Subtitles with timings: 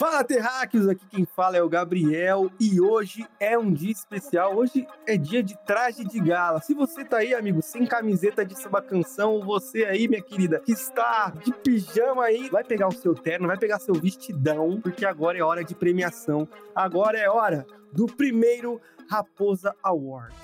[0.00, 4.56] Fala terráqueos, aqui quem fala é o Gabriel e hoje é um dia especial.
[4.56, 6.58] Hoje é dia de traje de gala.
[6.62, 10.72] Se você tá aí, amigo, sem camiseta de samba canção, você aí, minha querida, que
[10.72, 15.36] está de pijama aí, vai pegar o seu terno, vai pegar seu vestidão, porque agora
[15.36, 16.48] é hora de premiação.
[16.74, 20.34] Agora é hora do primeiro Raposa Award.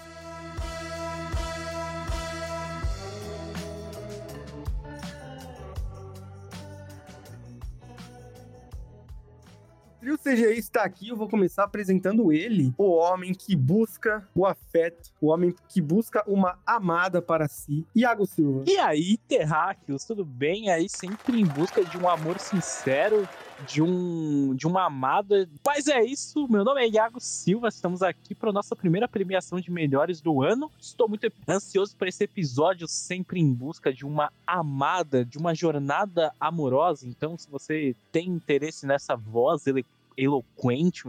[10.07, 15.11] Trio CGI está aqui, eu vou começar apresentando ele, o homem que busca o afeto,
[15.21, 18.63] o homem que busca uma amada para si, Iago Silva.
[18.69, 20.71] E aí, terráqueos, tudo bem?
[20.71, 23.29] Aí sempre em busca de um amor sincero,
[23.67, 25.49] de um de uma amada.
[25.67, 29.73] Mas é isso, meu nome é Iago Silva, estamos aqui para nossa primeira premiação de
[29.73, 30.71] melhores do ano.
[30.79, 36.33] Estou muito ansioso para esse episódio, sempre em busca de uma amada, de uma jornada
[36.39, 37.09] amorosa.
[37.09, 39.96] Então, se você tem interesse nessa voz eloquente,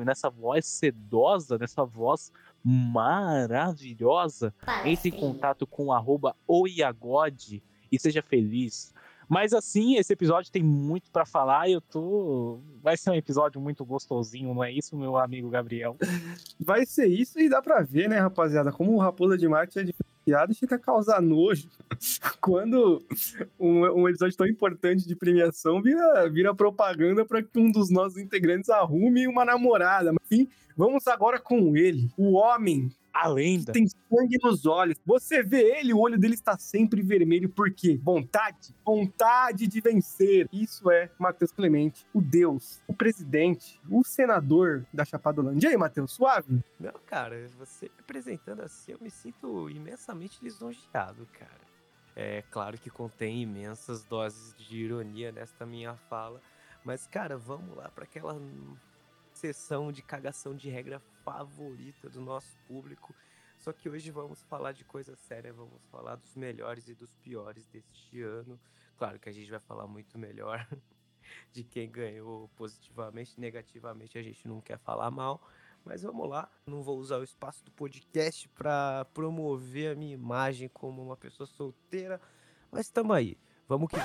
[0.03, 2.31] nessa voz sedosa, nessa voz
[2.63, 4.53] maravilhosa,
[4.86, 8.94] entre em contato com arroba oiagode e seja feliz.
[9.30, 12.59] Mas assim, esse episódio tem muito para falar e eu tô.
[12.81, 15.97] Vai ser um episódio muito gostosinho, não é isso, meu amigo Gabriel?
[16.59, 18.71] Vai ser isso e dá pra ver, né, rapaziada?
[18.71, 19.83] Como o Raposa de Marte é
[20.28, 21.70] diferenciado e fica a causar nojo
[22.42, 23.02] quando
[23.59, 28.17] um, um, episódio tão importante de premiação vira, vira propaganda para que um dos nossos
[28.17, 30.14] integrantes arrume uma namorada.
[30.25, 33.73] Enfim, vamos agora com ele, o homem a lenda.
[33.73, 34.97] Tem sangue nos olhos.
[35.05, 37.49] Você vê ele, o olho dele está sempre vermelho.
[37.49, 37.99] Por quê?
[38.02, 38.75] Vontade.
[38.86, 40.47] Vontade de vencer.
[40.52, 45.67] Isso é Matheus Clemente, o Deus, o presidente, o senador da Chapadolândia.
[45.67, 46.64] E aí, Matheus, suave?
[46.80, 51.67] Não, cara, você apresentando assim, eu me sinto imensamente lisonjeado, cara.
[52.16, 56.42] É claro que contém imensas doses de ironia nesta minha fala.
[56.83, 58.42] Mas, cara, vamos lá para aquela
[59.33, 63.14] sessão de cagação de regra favorita do nosso público.
[63.59, 67.67] Só que hoje vamos falar de coisa séria, vamos falar dos melhores e dos piores
[67.67, 68.58] deste ano.
[68.98, 70.65] Claro que a gente vai falar muito melhor
[71.52, 75.42] de quem ganhou positivamente, negativamente a gente não quer falar mal.
[75.83, 80.70] Mas vamos lá, não vou usar o espaço do podcast para promover a minha imagem
[80.70, 82.21] como uma pessoa solteira,
[82.71, 83.38] mas estamos aí.
[83.67, 83.98] Vamos que.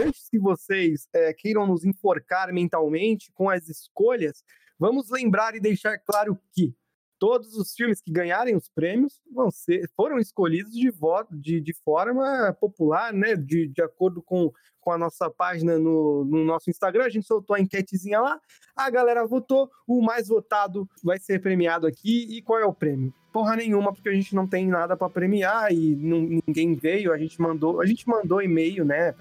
[0.00, 4.44] Antes que vocês é, queiram nos enforcar mentalmente com as escolhas,
[4.78, 6.74] Vamos lembrar e deixar claro que
[7.18, 11.72] todos os filmes que ganharem os prêmios vão ser, foram escolhidos de, voto, de, de
[11.72, 13.34] forma popular, né?
[13.34, 17.04] De, de acordo com, com a nossa página no, no nosso Instagram.
[17.04, 18.40] A gente soltou a enquetezinha lá,
[18.76, 22.26] a galera votou, o mais votado vai ser premiado aqui.
[22.30, 23.12] E qual é o prêmio?
[23.32, 27.12] Porra nenhuma, porque a gente não tem nada para premiar e não, ninguém veio.
[27.12, 29.12] A gente mandou, a gente mandou e-mail, né,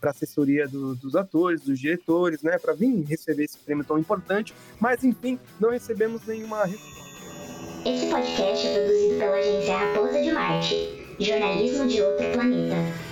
[0.00, 4.54] para assessoria do, dos atores, dos diretores, né, para vir receber esse prêmio tão importante,
[4.80, 6.64] mas enfim, não recebemos nenhuma
[7.84, 13.09] Esse podcast é produzido pela agência Raposa de Marte, jornalismo de outro planeta.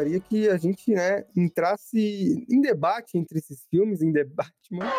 [0.00, 4.90] Gostaria que a gente né, entrasse em debate entre esses filmes, em debate, mano.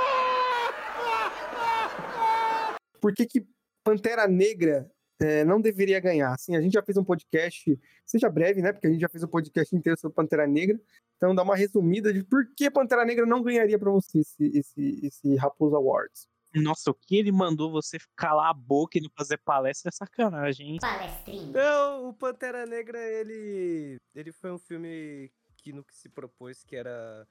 [3.02, 3.48] Por que, que
[3.84, 4.88] Pantera Negra
[5.20, 6.32] é, não deveria ganhar.
[6.34, 8.72] Assim, a gente já fez um podcast, seja breve, né?
[8.72, 10.80] Porque a gente já fez um podcast inteiro sobre Pantera Negra.
[11.18, 15.00] Então, dá uma resumida de por que Pantera Negra não ganharia para você esse, esse,
[15.04, 16.28] esse Raposa Awards.
[16.54, 20.72] Nossa, o que ele mandou você calar a boca e não fazer palestra é sacanagem,
[20.72, 20.78] hein?
[20.82, 21.52] Palestrinha.
[21.52, 26.76] Não, o Pantera Negra, ele, ele foi um filme que no que se propôs que
[26.76, 27.28] era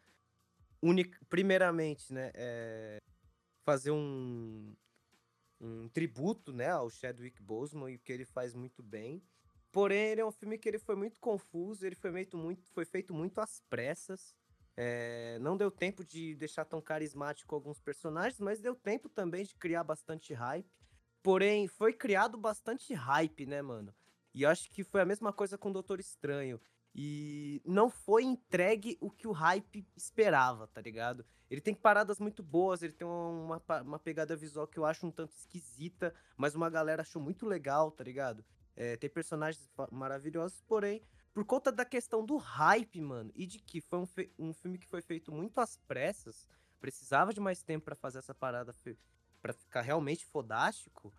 [0.82, 2.99] unic, primeiramente, né, é,
[3.62, 4.75] fazer um,
[5.61, 9.22] um tributo, né, ao Chadwick Boseman e o que ele faz muito bem.
[9.70, 12.84] Porém, ele é um filme que ele foi muito confuso, ele foi feito muito, foi
[12.84, 14.34] feito muito às pressas.
[14.82, 19.55] É, não deu tempo de deixar tão carismático alguns personagens, mas deu tempo também de
[19.55, 20.67] criar bastante hype.
[21.23, 23.94] Porém, foi criado bastante hype, né, mano?
[24.32, 26.59] E acho que foi a mesma coisa com o Doutor Estranho.
[26.94, 31.27] e não foi entregue o que o hype esperava, tá ligado?
[31.50, 35.11] Ele tem paradas muito boas, ele tem uma, uma pegada visual que eu acho um
[35.11, 38.43] tanto esquisita, mas uma galera achou muito legal, tá ligado?
[38.75, 43.81] É, tem personagens maravilhosos, porém, por conta da questão do hype, mano, e de que
[43.81, 44.06] foi um,
[44.38, 46.47] um filme que foi feito muito às pressas,
[46.81, 48.75] precisava de mais tempo para fazer essa parada
[49.41, 51.12] para ficar realmente fodástico,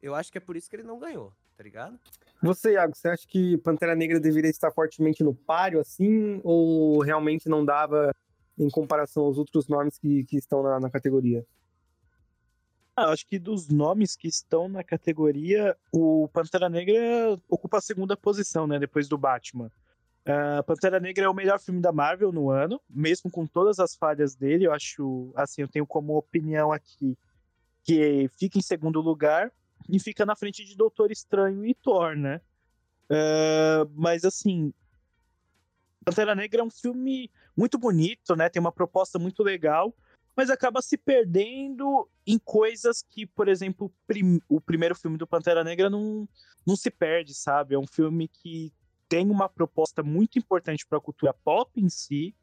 [0.00, 1.98] eu acho que é por isso que ele não ganhou, tá ligado?
[2.42, 7.48] Você, Iago, você acha que Pantera Negra deveria estar fortemente no páreo, assim, ou realmente
[7.48, 8.12] não dava
[8.58, 11.46] em comparação aos outros nomes que, que estão na, na categoria?
[12.94, 18.16] Ah, acho que dos nomes que estão na categoria, o Pantera Negra ocupa a segunda
[18.16, 18.78] posição, né?
[18.78, 19.70] Depois do Batman.
[20.22, 23.96] Uh, Pantera Negra é o melhor filme da Marvel no ano, mesmo com todas as
[23.96, 24.66] falhas dele.
[24.66, 27.16] Eu acho, assim, eu tenho como opinião aqui
[27.82, 29.50] que fica em segundo lugar
[29.88, 32.40] e fica na frente de Doutor Estranho e Thor, né?
[33.10, 34.72] Uh, mas assim,
[36.04, 38.48] Pantera Negra é um filme muito bonito, né?
[38.48, 39.94] Tem uma proposta muito legal,
[40.36, 45.62] mas acaba se perdendo em coisas que, por exemplo, prim o primeiro filme do Pantera
[45.62, 46.28] Negra não,
[46.66, 47.74] não se perde, sabe?
[47.74, 48.72] É um filme que
[49.08, 52.34] tem uma proposta muito importante para a cultura pop em si.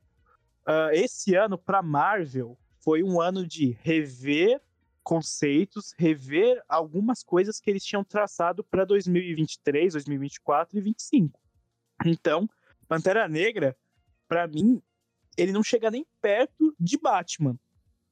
[0.68, 4.62] Uh, esse ano, para Marvel, foi um ano de rever
[5.01, 11.39] conceitos, rever algumas coisas que eles tinham traçado para 2023, 2024 e 2025.
[12.06, 12.47] Então,
[12.88, 13.75] Pantera Negra,
[14.27, 14.80] para mim,
[15.35, 17.57] ele não chega nem perto de Batman.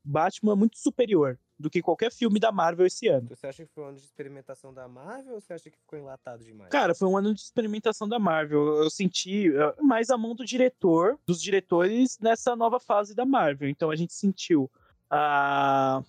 [0.07, 3.29] Batman é muito superior do que qualquer filme da Marvel esse ano.
[3.29, 5.97] Você acha que foi um ano de experimentação da Marvel ou você acha que ficou
[5.99, 6.69] enlatado demais?
[6.69, 8.83] Cara, foi um ano de experimentação da Marvel.
[8.83, 9.49] Eu senti
[9.81, 13.67] mais a mão do diretor, dos diretores nessa nova fase da Marvel.
[13.67, 14.71] Então a gente sentiu
[15.09, 16.03] a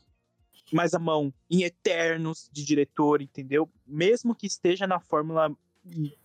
[0.71, 3.71] mais a mão em Eternos de diretor, entendeu?
[3.87, 5.51] Mesmo que esteja na fórmula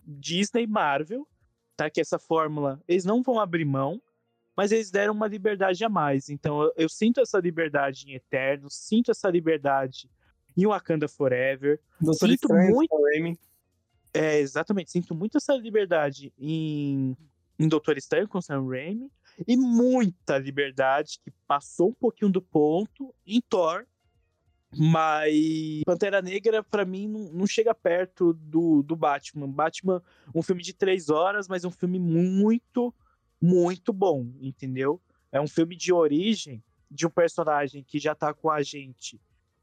[0.06, 1.26] Disney Marvel,
[1.74, 1.88] tá?
[1.88, 4.02] Que essa fórmula eles não vão abrir mão
[4.56, 6.28] mas eles deram uma liberdade a mais.
[6.28, 10.10] Então eu, eu sinto essa liberdade em Eterno, sinto essa liberdade
[10.56, 11.80] em Wakanda Forever.
[12.00, 13.38] Doutor sinto Estranho, muito.
[14.12, 17.16] É, exatamente, sinto muito essa liberdade em,
[17.58, 19.10] em Doutor Estranho com Sam Raimi
[19.46, 23.84] e muita liberdade que passou um pouquinho do ponto em Thor.
[24.76, 29.48] Mas Pantera Negra, para mim, não, não, chega perto do, do Batman.
[29.48, 30.02] Batman,
[30.34, 32.92] um filme de três horas, mas um filme muito,
[33.44, 34.98] muito bom, entendeu?
[35.30, 39.20] É um filme de origem de um personagem que já tá com a gente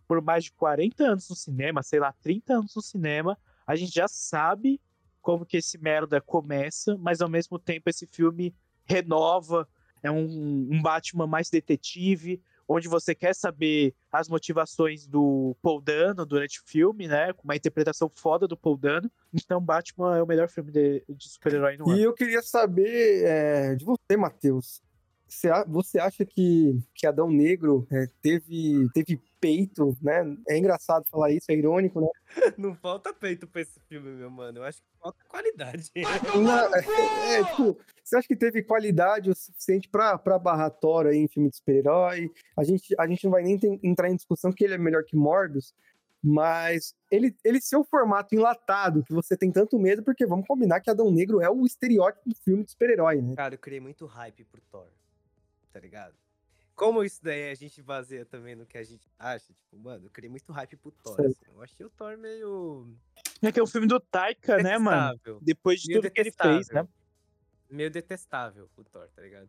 [0.08, 3.38] por mais de 40 anos no cinema, sei lá, 30 anos no cinema.
[3.66, 4.80] A gente já sabe
[5.22, 8.54] como que esse merda começa, mas ao mesmo tempo esse filme
[8.86, 9.68] renova.
[10.04, 16.26] É um, um Batman mais detetive, onde você quer saber as motivações do Paul Dano
[16.26, 17.34] durante o filme, né?
[17.34, 19.12] Com uma interpretação foda do Paul Dano.
[19.34, 22.00] Então, Batman é o melhor filme de, de super-herói no e ano.
[22.00, 24.82] E eu queria saber é, de você, Matheus.
[25.68, 30.38] Você acha que, que Adão Negro é, teve, teve peito, né?
[30.48, 32.08] É engraçado falar isso, é irônico, né?
[32.58, 34.60] Não falta peito pra esse filme, meu mano.
[34.60, 35.92] Eu acho que falta qualidade.
[36.36, 41.08] Não, é, é, tipo, você acha que teve qualidade o suficiente pra, pra barrar Thor
[41.08, 42.32] aí em filme de super-herói?
[42.56, 45.18] A gente, a gente não vai nem entrar em discussão que ele é melhor que
[45.18, 45.74] Morbius,
[46.24, 50.80] mas ele, ele ser o formato enlatado que você tem tanto medo, porque vamos combinar
[50.80, 53.36] que Adão Negro é o estereótipo do filme de super-herói, né?
[53.36, 54.88] Cara, eu criei muito hype pro Thor
[55.72, 56.14] tá ligado?
[56.82, 60.10] Como isso daí a gente baseia também no que a gente acha, tipo, mano, eu
[60.10, 61.28] criei muito hype pro Thor.
[61.28, 61.46] Assim.
[61.46, 62.92] Eu achei o Thor meio.
[63.40, 65.16] É que é o filme do Taika, né, mano?
[65.44, 66.88] Depois de meio tudo que ele fez, né?
[67.70, 69.48] Meio detestável o Thor, tá ligado?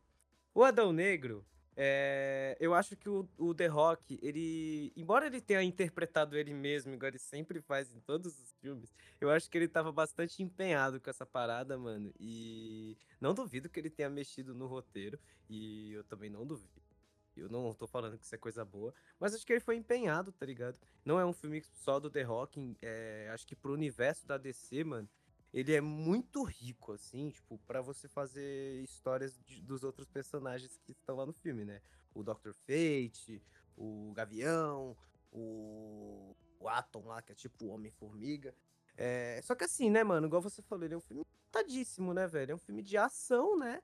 [0.54, 1.42] O Adão Negro,
[1.74, 4.92] é, eu acho que o, o, The Rock, ele.
[4.94, 9.30] Embora ele tenha interpretado ele mesmo, igual ele sempre faz em todos os filmes, eu
[9.30, 12.12] acho que ele tava bastante empenhado com essa parada, mano.
[12.20, 15.18] E não duvido que ele tenha mexido no roteiro.
[15.48, 16.91] E eu também não duvido.
[17.36, 20.32] Eu não tô falando que isso é coisa boa, mas acho que ele foi empenhado,
[20.32, 20.78] tá ligado?
[21.04, 24.84] Não é um filme só do The Rock, é, acho que pro universo da DC,
[24.84, 25.08] mano,
[25.52, 30.92] ele é muito rico, assim, tipo, para você fazer histórias de, dos outros personagens que
[30.92, 31.82] estão lá no filme, né?
[32.14, 32.52] O Dr.
[32.52, 33.42] Fate,
[33.76, 34.96] o Gavião,
[35.30, 38.54] o, o Atom lá, que é tipo o Homem-Formiga.
[38.96, 39.40] É...
[39.42, 42.52] Só que assim, né, mano, igual você falou, ele é um filme tadíssimo, né, velho?
[42.52, 43.82] É um filme de ação, né?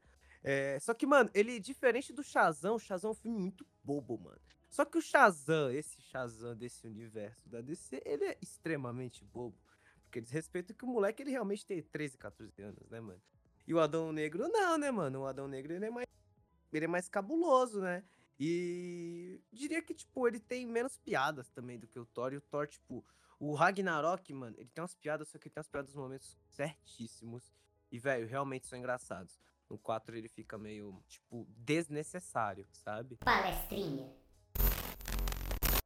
[0.48, 0.80] É...
[0.80, 4.40] Só que, mano, ele, diferente do Shazam, o Shazam é um filme muito bobo, mano.
[4.70, 9.58] Só que o Shazam, esse Shazam desse universo da DC, ele é extremamente bobo.
[10.04, 13.20] Porque eles respeitam que o moleque ele realmente tem 13, 14 anos, né, mano?
[13.66, 15.20] E o Adão Negro não, né, mano?
[15.20, 16.06] O Adão Negro ele é mais
[16.72, 18.02] ele é mais cabuloso, né?
[18.40, 22.32] E diria que tipo, ele tem menos piadas também do que o Thor.
[22.32, 23.04] E o Thor, tipo,
[23.38, 26.38] o Ragnarok, mano, ele tem umas piadas, só que ele tem umas piadas nos momentos
[26.46, 27.52] certíssimos.
[27.90, 29.38] E, velho, realmente são engraçados.
[29.70, 33.18] No 4 ele fica meio, tipo, desnecessário, sabe?
[33.22, 34.10] Palestrinha.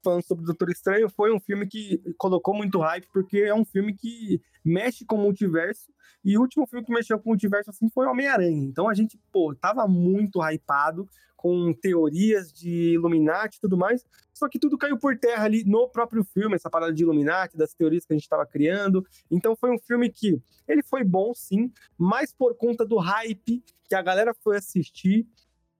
[0.05, 3.95] falando sobre Doutor Estranho, foi um filme que colocou muito hype, porque é um filme
[3.95, 5.93] que mexe com o multiverso,
[6.25, 8.65] e o último filme que mexeu com o multiverso assim foi Homem-Aranha.
[8.65, 11.09] Então a gente, pô, tava muito hypado
[11.43, 15.89] com teorias de Illuminati e tudo mais, só que tudo caiu por terra ali no
[15.89, 19.05] próprio filme, essa parada de Illuminati, das teorias que a gente estava criando.
[19.29, 23.95] Então foi um filme que ele foi bom, sim, mas por conta do hype que
[23.97, 25.27] a galera foi assistir,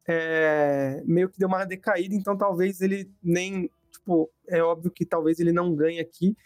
[0.04, 5.38] é, meio que deu uma decaída, então talvez ele nem, tipo, é óbvio que talvez
[5.38, 6.37] ele não ganhe aqui.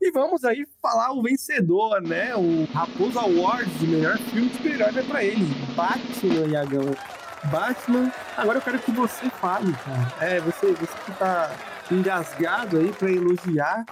[0.00, 2.34] E vamos aí falar o vencedor, né?
[2.34, 5.44] O Raposo Awards de melhor filme de super-herói vai pra ele.
[5.76, 7.23] Batman, Iagão.
[7.50, 8.12] Batman.
[8.36, 10.24] Agora eu quero que você fale, cara.
[10.24, 11.50] É, você, você que tá
[11.90, 13.84] engasgado aí pra elogiar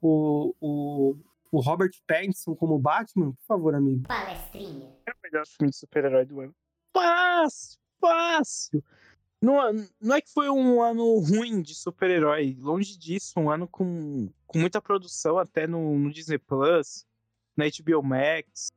[0.00, 1.16] o, o,
[1.50, 4.06] o Robert Pattinson como Batman, por favor, amigo.
[4.06, 4.88] Palestrinha.
[5.06, 6.54] É o melhor filme de super-herói do ano.
[6.92, 8.84] Fácil, fácil.
[9.40, 9.56] Não,
[10.00, 14.58] não é que foi um ano ruim de super-herói, longe disso, um ano com, com
[14.58, 17.06] muita produção até no, no Disney Plus,
[17.56, 18.72] na HBO Max,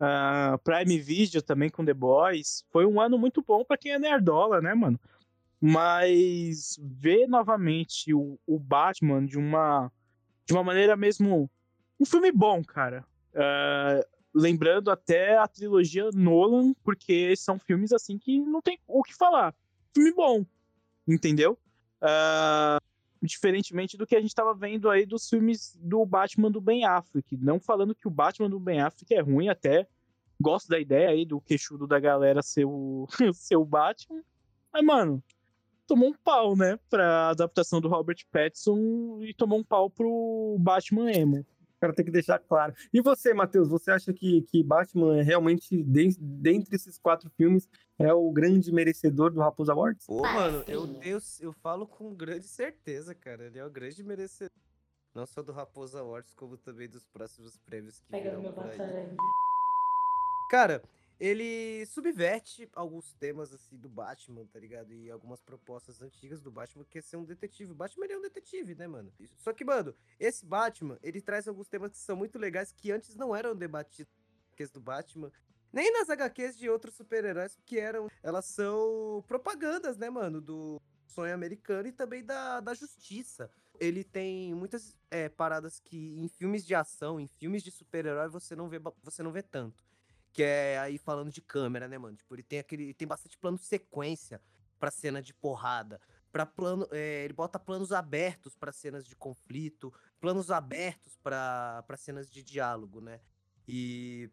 [0.00, 2.64] uh, Prime Video também com The Boys.
[2.70, 4.98] Foi um ano muito bom para quem é nerdola, né, mano?
[5.60, 9.90] Mas ver novamente o, o Batman de uma,
[10.46, 11.50] de uma maneira mesmo.
[11.98, 13.04] Um filme bom, cara.
[13.32, 19.14] Uh, lembrando até a trilogia Nolan, porque são filmes assim que não tem o que
[19.14, 19.54] falar.
[19.94, 20.44] Filme bom,
[21.06, 21.58] entendeu?
[22.02, 22.93] Uh,
[23.24, 27.36] diferentemente do que a gente estava vendo aí dos filmes do Batman do Ben Affleck.
[27.36, 29.88] Não falando que o Batman do Ben Affleck é ruim, até
[30.40, 34.22] gosto da ideia aí do queixudo da galera ser o, ser o Batman.
[34.72, 35.22] Mas, mano,
[35.86, 36.78] tomou um pau, né?
[36.90, 41.46] Pra adaptação do Robert Pattinson e tomou um pau pro Batman emo.
[41.84, 42.74] Quero ter que deixar claro.
[42.90, 47.68] E você, Matheus, você acha que, que Batman é realmente, de, dentre esses quatro filmes,
[47.98, 50.06] é o grande merecedor do Raposa Awards?
[50.06, 53.44] Pô, mano, eu, eu, eu falo com grande certeza, cara.
[53.44, 54.56] Ele é o grande merecedor.
[55.14, 58.64] Não só do Raposa Awards, como também dos próximos prêmios que Pegando virão meu por
[58.64, 58.78] aí.
[60.48, 60.82] Cara,
[61.18, 64.92] ele subverte alguns temas assim do Batman, tá ligado?
[64.92, 67.72] E algumas propostas antigas do Batman, que é ser um detetive.
[67.72, 69.12] O Batman ele é um detetive, né, mano?
[69.36, 73.14] Só que, mano, esse Batman, ele traz alguns temas que são muito legais que antes
[73.14, 74.12] não eram debatidos
[74.72, 75.32] do Batman.
[75.72, 78.08] Nem nas HQs de outros super-heróis, que eram.
[78.22, 80.40] Elas são propagandas, né, mano?
[80.40, 83.50] Do sonho americano e também da, da justiça.
[83.80, 88.54] Ele tem muitas é, paradas que em filmes de ação, em filmes de super-herói, você
[88.54, 89.84] não vê você não vê tanto.
[90.34, 92.16] Que é aí falando de câmera, né, mano?
[92.16, 92.92] Tipo, ele tem aquele.
[92.92, 94.42] Tem bastante plano sequência
[94.80, 96.00] pra cena de porrada.
[96.32, 96.88] Pra plano.
[96.90, 103.00] é, ele bota planos abertos pra cenas de conflito, planos abertos pra cenas de diálogo,
[103.00, 103.20] né?
[103.66, 104.28] E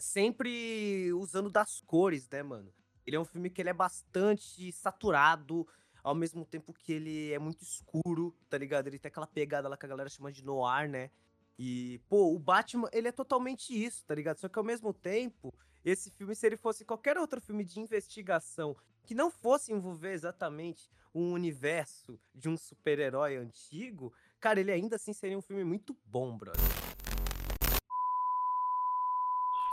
[0.00, 2.74] sempre usando das cores, né, mano?
[3.06, 5.66] Ele é um filme que ele é bastante saturado,
[6.02, 8.88] ao mesmo tempo que ele é muito escuro, tá ligado?
[8.88, 11.10] Ele tem aquela pegada lá que a galera chama de noir, né?
[11.58, 14.38] E, pô, o Batman, ele é totalmente isso, tá ligado?
[14.38, 15.54] Só que ao mesmo tempo,
[15.84, 20.90] esse filme, se ele fosse qualquer outro filme de investigação que não fosse envolver exatamente
[21.14, 26.36] um universo de um super-herói antigo, cara, ele ainda assim seria um filme muito bom,
[26.36, 26.60] brother.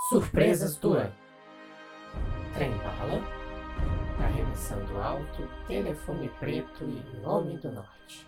[0.09, 1.15] Surpresas do ano.
[2.53, 3.21] Trem bala,
[4.19, 8.27] arremessando alto, telefone preto e nome do norte.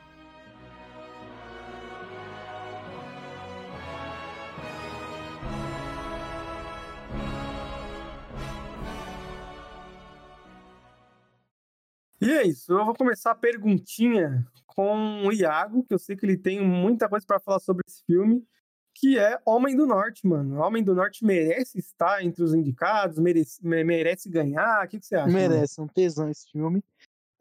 [12.21, 16.25] E é isso, eu vou começar a perguntinha com o Iago, que eu sei que
[16.25, 18.45] ele tem muita coisa pra falar sobre esse filme,
[18.93, 20.59] que é Homem do Norte, mano.
[20.59, 25.05] Homem do Norte merece estar entre os indicados, merece, me- merece ganhar, o que, que
[25.05, 25.27] você acha?
[25.33, 25.49] mano?
[25.49, 26.83] Merece, um tesão esse filme.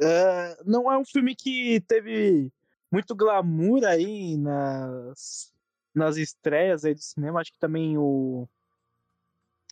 [0.00, 2.50] É, não é um filme que teve
[2.90, 5.52] muito glamour aí nas,
[5.94, 7.40] nas estreias aí do cinema.
[7.40, 8.48] Acho que também o,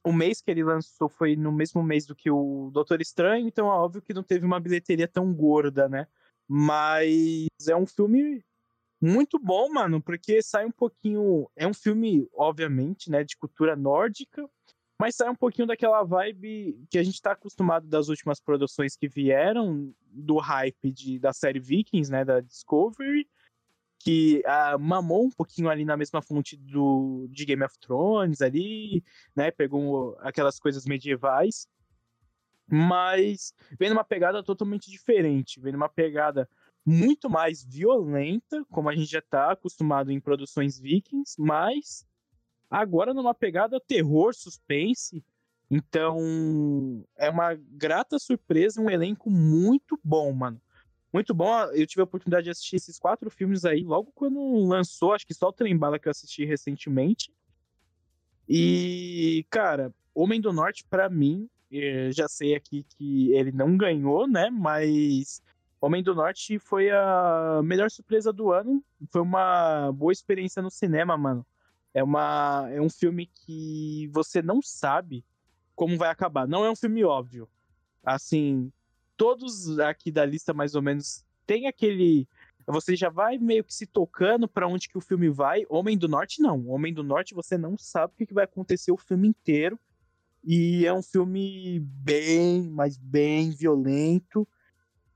[0.09, 3.67] o mês que ele lançou foi no mesmo mês do que o Doutor Estranho, então
[3.67, 6.07] é óbvio que não teve uma bilheteria tão gorda, né?
[6.49, 8.43] Mas é um filme
[8.99, 11.47] muito bom, mano, porque sai um pouquinho.
[11.55, 14.49] É um filme, obviamente, né, de cultura nórdica,
[14.99, 19.09] mas sai um pouquinho daquela vibe que a gente tá acostumado das últimas produções que
[19.09, 23.29] vieram, do hype de, da série Vikings, né, da Discovery,
[23.99, 29.03] que ah, mamou um pouquinho ali na mesma fonte do, de Game of Thrones ali,
[29.35, 31.67] né, pegou aquelas coisas medievais,
[32.71, 36.49] mas vem numa pegada totalmente diferente, vem numa pegada
[36.85, 42.07] muito mais violenta, como a gente já tá acostumado em produções vikings, mas
[42.71, 45.25] agora numa pegada terror, suspense.
[45.71, 50.61] Então, é uma grata surpresa, um elenco muito bom, mano.
[51.13, 51.53] Muito bom.
[51.73, 55.35] Eu tive a oportunidade de assistir esses quatro filmes aí logo quando lançou, acho que
[55.35, 57.33] só o Trembala que eu assisti recentemente.
[58.49, 64.27] E, cara, Homem do Norte, para mim, eh, já sei aqui que ele não ganhou,
[64.27, 64.51] né?
[64.51, 65.43] Mas
[65.81, 68.83] Homem do Norte foi a melhor surpresa do ano.
[69.11, 71.47] Foi uma boa experiência no cinema, mano.
[71.95, 75.25] É, uma, é um filme que você não sabe
[75.75, 76.49] como vai acabar.
[76.49, 77.49] Não é um filme óbvio.
[78.05, 78.73] Assim,
[79.19, 82.27] todos aqui da lista, mais ou menos, tem aquele.
[82.67, 85.67] Você já vai meio que se tocando para onde que o filme vai.
[85.69, 86.69] Homem do Norte, não.
[86.69, 89.79] Homem do Norte, você não sabe o que vai acontecer o filme inteiro.
[90.45, 94.47] E é um filme bem, mas bem violento.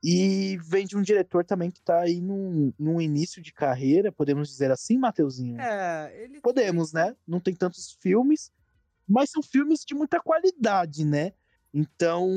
[0.02, 4.48] E vem de um diretor também que tá aí num, num início de carreira, podemos
[4.48, 5.60] dizer assim, Mateuzinho?
[5.60, 6.40] É, ele.
[6.40, 7.14] Podemos, né?
[7.26, 8.50] Não tem tantos filmes,
[9.06, 11.32] mas são filmes de muita qualidade, né?
[11.72, 12.28] Então.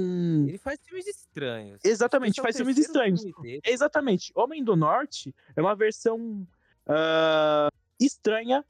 [0.48, 1.82] Ele faz filmes estranhos.
[1.84, 3.22] Exatamente, faz filmes estranhos.
[3.22, 3.60] filme.
[3.66, 4.32] Exatamente.
[4.36, 6.48] Homem do Norte é uma versão
[6.88, 8.64] ah, estranha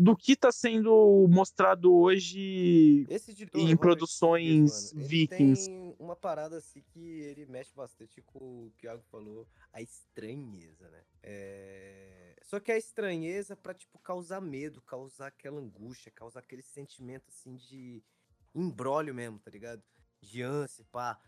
[0.00, 5.66] do que está sendo mostrado hoje diretor, em produções mano, vikings.
[5.66, 9.82] Tem uma parada assim que ele mexe bastante com o que o Thiago falou, a
[9.82, 11.02] estranheza, né?
[11.22, 12.34] É...
[12.42, 17.56] Só que a estranheza pra, tipo, causar medo, causar aquela angústia, causar aquele sentimento, assim,
[17.56, 18.02] de
[18.54, 19.82] embrólio mesmo, tá ligado?
[20.20, 21.20] De ânsia, pá.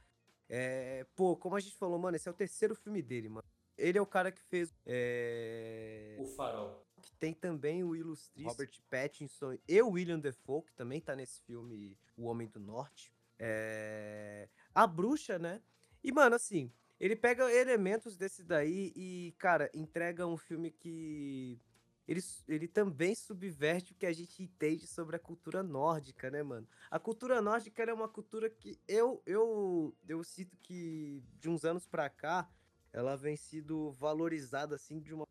[0.48, 1.06] É...
[1.14, 3.46] Pô, como a gente falou, mano, esse é o terceiro filme dele, mano.
[3.76, 6.16] Ele é o cara que fez é...
[6.20, 6.86] O Farol.
[7.00, 11.40] que tem também o ilustríssimo Robert Pattinson e o William Defoe, que também tá nesse
[11.42, 13.12] filme O Homem do Norte.
[13.38, 14.48] É...
[14.74, 15.60] A Bruxa, né?
[16.04, 21.58] E, mano, assim, ele pega elementos desse daí e, cara, entrega um filme que...
[22.06, 26.66] Ele, ele também subverte o que a gente entende sobre a cultura nórdica, né, mano?
[26.90, 31.86] A cultura nórdica é uma cultura que eu, eu, eu sinto que de uns anos
[31.86, 32.50] pra cá
[32.92, 35.26] ela vem sido valorizada, assim, de uma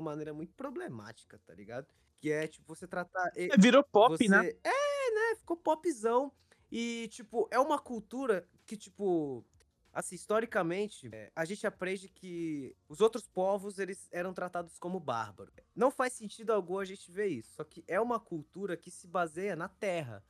[0.00, 1.86] maneira muito problemática, tá ligado?
[2.20, 3.32] Que é, tipo, você tratar.
[3.36, 4.28] e- Virou pop, você...
[4.28, 4.50] né?
[4.62, 5.36] É, né?
[5.36, 6.32] Ficou popzão.
[6.70, 9.44] E, tipo, é uma cultura que, tipo.
[9.92, 15.54] Assim, historicamente, é, a gente aprende que os outros povos, eles eram tratados como bárbaros.
[15.76, 17.54] Não faz sentido algum a gente ver isso.
[17.56, 20.24] Só que é uma cultura que se baseia na terra,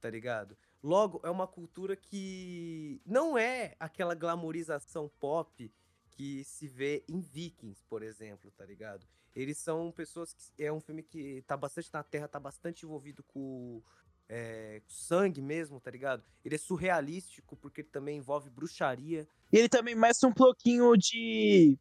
[0.00, 0.56] tá ligado?
[0.80, 5.72] Logo, é uma cultura que não é aquela glamorização pop
[6.10, 9.06] que se vê em Vikings, por exemplo, tá ligado?
[9.34, 10.62] Eles são pessoas que.
[10.62, 13.82] É um filme que tá bastante na Terra, tá bastante envolvido com
[14.28, 16.22] é, sangue mesmo, tá ligado?
[16.44, 19.26] Ele é surrealístico, porque ele também envolve bruxaria.
[19.52, 21.78] E ele também mestra um pouquinho de.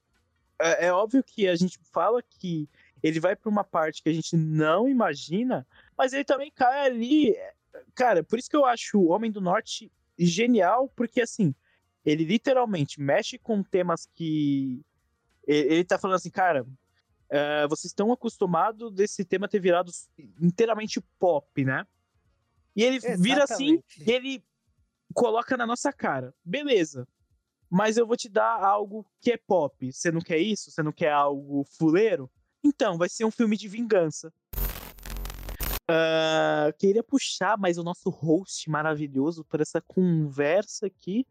[0.60, 2.69] É, é óbvio que a gente fala que
[3.03, 7.36] ele vai pra uma parte que a gente não imagina, mas ele também cai ali.
[7.93, 11.53] Cara, por isso que eu acho o Homem do Norte genial, porque assim,
[12.05, 14.81] ele literalmente mexe com temas que.
[15.45, 16.65] Ele, ele tá falando assim, cara.
[17.29, 19.91] é, vocês estão acostumados desse tema ter virado
[20.41, 21.86] inteiramente pop, né?
[22.78, 24.04] E ele vira assim, Exatamente.
[24.06, 24.44] e ele
[25.12, 26.32] coloca na nossa cara.
[26.46, 27.08] Beleza.
[27.68, 29.92] Mas eu vou te dar algo que é pop.
[29.92, 30.70] Você não quer isso?
[30.70, 32.30] Você não quer algo fuleiro?
[32.63, 34.32] Então, vai ser um filme de vingança.
[35.90, 41.26] Ah, queria puxar mais o nosso host maravilhoso para essa conversa aqui.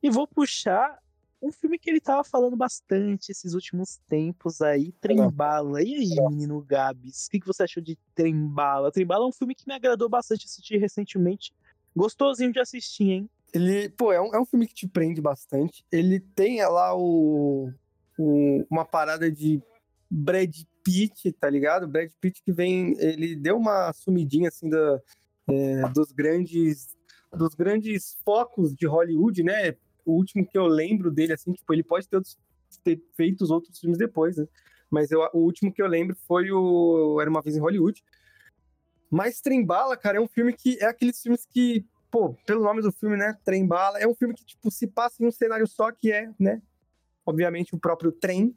[0.00, 1.02] E vou puxar
[1.40, 5.82] um filme que ele tava falando bastante esses últimos tempos aí, Trembala.
[5.82, 8.90] E aí, menino Gabs, o que, que você achou de Trembala?
[8.90, 11.52] Trembala é um filme que me agradou bastante assistir recentemente.
[11.96, 13.30] Gostosinho de assistir, hein?
[13.54, 15.84] Ele, pô, é um, é um filme que te prende bastante.
[15.90, 17.72] Ele tem é, lá o,
[18.18, 19.62] o- uma parada de
[20.10, 21.86] Brad Pitt, tá ligado?
[21.88, 25.00] Brad Pitt que vem, ele deu uma sumidinha assim da,
[25.48, 26.96] é, dos grandes
[27.30, 29.76] dos grandes focos de Hollywood, né?
[30.08, 32.22] O último que eu lembro dele, assim, tipo, ele pode ter,
[32.82, 34.46] ter feito os outros filmes depois, né?
[34.90, 38.02] Mas eu- o último que eu lembro foi o Era Uma Vez em Hollywood.
[39.10, 42.90] Mas Trembala, cara, é um filme que é aqueles filmes que pô, pelo nome do
[42.90, 43.36] filme, né?
[43.44, 46.30] Trem Bala, é um filme que, tipo, se passa em um cenário só, que é,
[46.38, 46.62] né?
[47.26, 48.54] Obviamente, o próprio trem.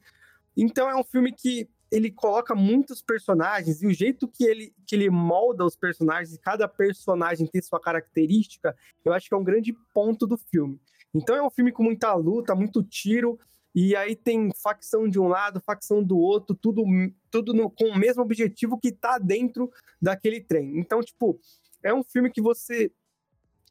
[0.56, 4.96] Então, é um filme que ele coloca muitos personagens e o jeito que ele, que
[4.96, 9.74] ele molda os personagens, cada personagem tem sua característica, eu acho que é um grande
[9.92, 10.80] ponto do filme.
[11.14, 13.38] Então, é um filme com muita luta, muito tiro,
[13.74, 16.84] e aí tem facção de um lado, facção do outro, tudo,
[17.30, 19.70] tudo no- com o mesmo objetivo que tá dentro
[20.00, 20.78] daquele trem.
[20.78, 21.38] Então, tipo,
[21.82, 22.90] é um filme que você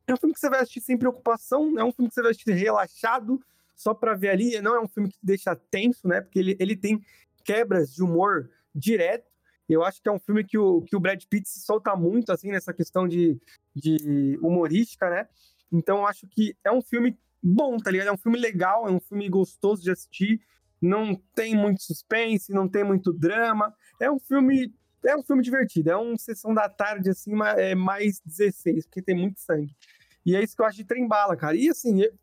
[0.08, 2.32] é um filme que você vai assistir sem preocupação, é um filme que você vai
[2.32, 3.40] assistir relaxado,
[3.76, 4.60] só pra ver ali.
[4.60, 6.22] Não é um filme que te deixa tenso, né?
[6.22, 7.00] Porque ele, ele tem
[7.46, 9.30] quebras de humor direto.
[9.70, 12.32] Eu acho que é um filme que o, que o Brad Pitt se solta muito,
[12.32, 13.40] assim, nessa questão de,
[13.74, 15.28] de humorística, né?
[15.72, 18.08] Então, eu acho que é um filme bom, tá ligado?
[18.08, 20.42] É um filme legal, é um filme gostoso de assistir.
[20.82, 23.74] Não tem muito suspense, não tem muito drama.
[24.00, 24.74] É um filme
[25.04, 29.16] é um filme divertido, é uma sessão da tarde, assim, é mais 16, porque tem
[29.16, 29.76] muito sangue.
[30.24, 31.56] E é isso que eu acho de Trembala, cara.
[31.56, 32.14] E assim, eu,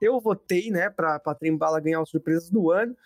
[0.00, 2.96] eu votei, né, pra, pra Trembala ganhar as surpresas do ano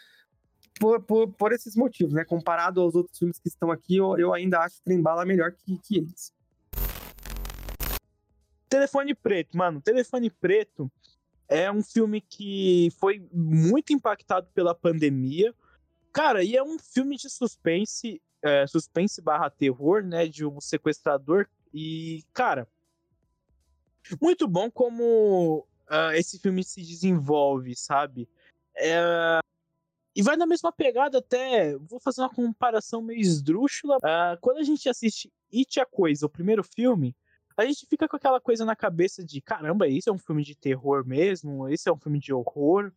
[0.78, 2.24] por, por, por, esses motivos, né?
[2.24, 5.98] Comparado aos outros filmes que estão aqui, eu, eu ainda acho Trembala melhor que, que
[5.98, 6.32] eles.
[8.68, 9.80] Telefone Preto, mano.
[9.80, 10.90] Telefone Preto
[11.48, 15.54] é um filme que foi muito impactado pela pandemia.
[16.12, 20.26] Cara, e é um filme de suspense, é, suspense barra terror, né?
[20.26, 21.46] De um sequestrador.
[21.72, 22.68] E, cara,
[24.20, 28.28] muito bom como uh, esse filme se desenvolve, sabe?
[28.76, 29.38] É...
[30.14, 31.76] E vai na mesma pegada até.
[31.76, 33.98] Vou fazer uma comparação meio esdrúxula.
[33.98, 37.14] Uh, quando a gente assiste It a Coisa, o primeiro filme,
[37.56, 40.54] a gente fica com aquela coisa na cabeça de caramba, isso é um filme de
[40.54, 41.68] terror mesmo?
[41.68, 42.92] Esse é um filme de horror?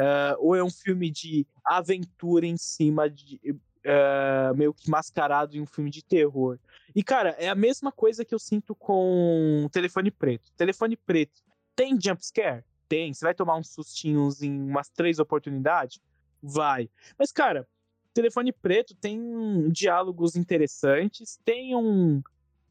[0.00, 3.40] Uh, ou é um filme de aventura em cima de.
[3.86, 6.58] Uh, meio que mascarado em um filme de terror.
[6.94, 10.50] E, cara, é a mesma coisa que eu sinto com Telefone Preto.
[10.56, 11.42] Telefone Preto
[11.76, 12.64] tem jumpscare?
[12.88, 13.12] Tem.
[13.12, 16.00] Você vai tomar uns sustinhos em umas três oportunidades?
[16.42, 16.88] Vai.
[17.18, 17.68] Mas, cara,
[18.14, 22.22] Telefone Preto tem diálogos interessantes, tem um,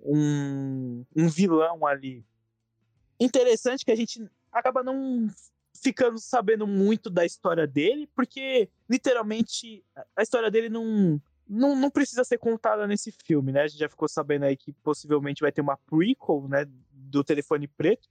[0.04, 2.26] um, um vilão ali
[3.20, 5.28] interessante que a gente acaba não
[5.76, 9.84] ficando sabendo muito da história dele, porque literalmente
[10.16, 13.64] a história dele não, não, não precisa ser contada nesse filme, né?
[13.64, 17.68] A gente já ficou sabendo aí que possivelmente vai ter uma prequel, né, do Telefone
[17.68, 18.08] Preto.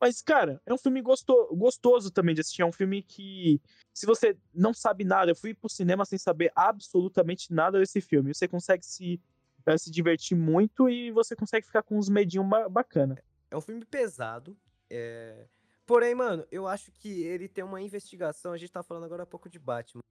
[0.00, 2.60] Mas, cara, é um filme gostoso, gostoso também de assistir.
[2.60, 3.60] É um filme que,
[3.94, 8.34] se você não sabe nada, eu fui pro cinema sem saber absolutamente nada desse filme.
[8.34, 9.18] Você consegue se,
[9.66, 13.22] é, se divertir muito e você consegue ficar com uns medinhos bacana.
[13.50, 14.56] É um filme pesado.
[14.88, 15.46] É...
[15.84, 18.52] Porém, mano, eu acho que ele tem uma investigação.
[18.52, 20.02] A gente tá falando agora há pouco de Batman.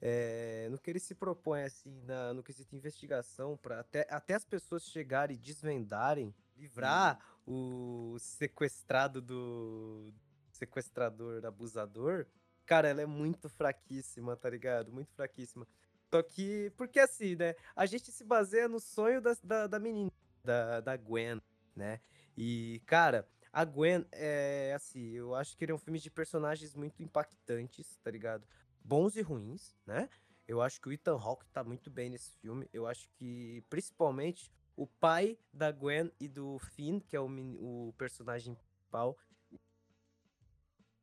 [0.00, 0.68] É...
[0.70, 2.32] no que ele se propõe, assim, na...
[2.32, 10.12] no quesito investigação, para até, até as pessoas chegarem e desvendarem, livrar o sequestrado do
[10.52, 12.26] sequestrador abusador,
[12.64, 14.92] cara, ela é muito fraquíssima, tá ligado?
[14.92, 15.66] Muito fraquíssima.
[16.12, 17.54] Só que, porque assim, né?
[17.74, 20.12] A gente se baseia no sonho da, da, da menina,
[20.44, 21.40] da, da Gwen,
[21.74, 22.00] né?
[22.36, 26.74] E, cara, a Gwen é assim, eu acho que ele é um filme de personagens
[26.74, 28.46] muito impactantes, tá ligado?
[28.84, 30.10] Bons e ruins, né?
[30.46, 32.68] Eu acho que o Ethan Hawke tá muito bem nesse filme.
[32.74, 37.26] Eu acho que, principalmente, o pai da Gwen e do Finn, que é o,
[37.58, 39.16] o personagem principal.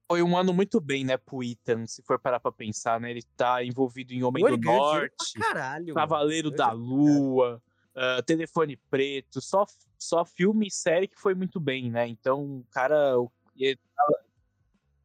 [0.10, 3.12] Foi um ano muito bem, né, pro Ethan, se for parar pra pensar, né?
[3.12, 7.62] Ele tá envolvido em Homem do Norte, caralho, Cavaleiro da Lua,
[7.96, 9.68] uh, Telefone Preto, só,
[10.00, 12.08] só filme e série que foi muito bem, né?
[12.08, 13.14] Então, o cara
[13.56, 14.20] ele tá,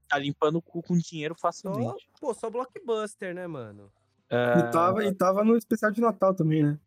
[0.09, 2.09] tá limpando o cu com dinheiro facilmente.
[2.15, 3.93] Só, pô, só blockbuster, né, mano?
[4.31, 4.59] Uh...
[4.59, 6.79] E, tava, e tava no especial de Natal também, né?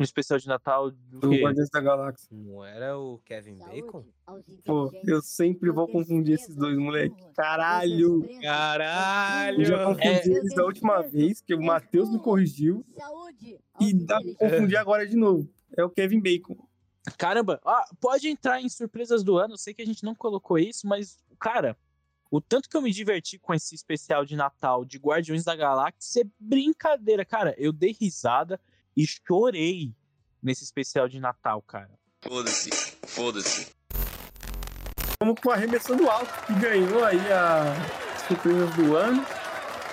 [0.00, 2.28] Um especial de Natal do, do Guardiões da Galáxia.
[2.32, 4.04] Não era o Kevin Bacon?
[4.64, 7.22] Pô, eu sempre vou confundir esses dois moleques.
[7.36, 8.26] Caralho!
[8.40, 9.60] Caralho!
[9.60, 10.38] Eu já confundi é...
[10.38, 12.84] eles da última vez, que o Matheus me corrigiu.
[13.78, 15.46] E dá pra confundir agora de novo.
[15.76, 16.56] É o Kevin Bacon.
[17.18, 19.54] Caramba, ah, pode entrar em surpresas do ano.
[19.54, 21.76] Eu sei que a gente não colocou isso, mas, cara,
[22.30, 26.22] o tanto que eu me diverti com esse especial de Natal de Guardiões da Galáxia
[26.22, 27.54] é brincadeira, cara.
[27.58, 28.58] Eu dei risada
[28.96, 29.92] e chorei
[30.42, 31.90] nesse especial de Natal, cara.
[32.22, 32.70] Foda-se,
[33.06, 33.68] foda-se.
[35.22, 37.74] Vamos com Arremessando Alto, que ganhou aí a
[38.26, 39.22] surpresas do ano.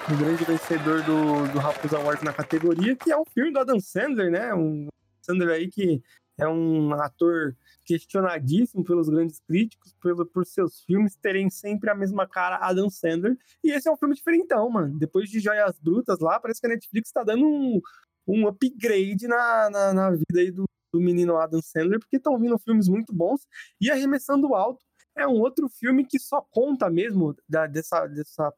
[0.09, 3.79] O grande vencedor do, do Raposa Awards na categoria, que é um filme do Adam
[3.79, 4.53] Sandler, né?
[4.53, 4.87] Um
[5.21, 6.01] Sandler aí que
[6.37, 12.27] é um ator questionadíssimo pelos grandes críticos, pelo, por seus filmes terem sempre a mesma
[12.27, 13.35] cara Adam Sandler.
[13.63, 14.97] E esse é um filme diferentão, mano.
[14.97, 17.81] Depois de Joias Brutas lá, parece que a Netflix tá dando um,
[18.27, 22.57] um upgrade na, na, na vida aí do, do menino Adam Sandler, porque estão vindo
[22.59, 23.47] filmes muito bons.
[23.79, 24.83] E Arremessando Alto
[25.15, 28.53] é um outro filme que só conta mesmo da, dessa, dessa,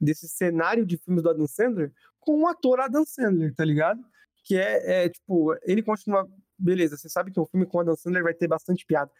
[0.00, 4.04] desse cenário de filmes do Adam Sandler com o ator Adam Sandler, tá ligado?
[4.44, 6.28] Que é, é tipo, ele continua.
[6.58, 9.10] Beleza, você sabe que um filme com Adam Sandler vai ter bastante piada.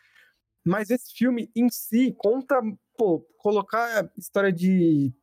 [0.64, 2.61] Mas esse filme em si conta,
[2.99, 5.14] pô, colocar história de.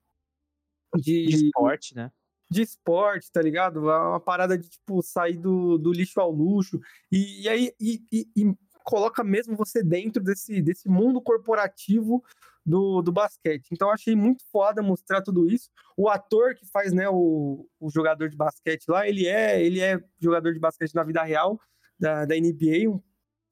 [0.95, 2.12] De, de esporte, né?
[2.54, 3.89] De esporte, tá ligado?
[3.89, 6.80] É uma parada de, tipo, sair do, do lixo ao luxo.
[7.12, 12.24] E, e aí e, e, e, coloca mesmo você dentro desse, desse mundo corporativo
[12.66, 13.70] do, do basquete.
[13.72, 15.70] Então eu achei muito foda mostrar tudo isso.
[15.98, 20.02] O ator que faz, né, o, o jogador de basquete lá, ele é, ele é
[20.20, 21.60] jogador de basquete na vida real
[22.00, 23.02] da, da NBA, um,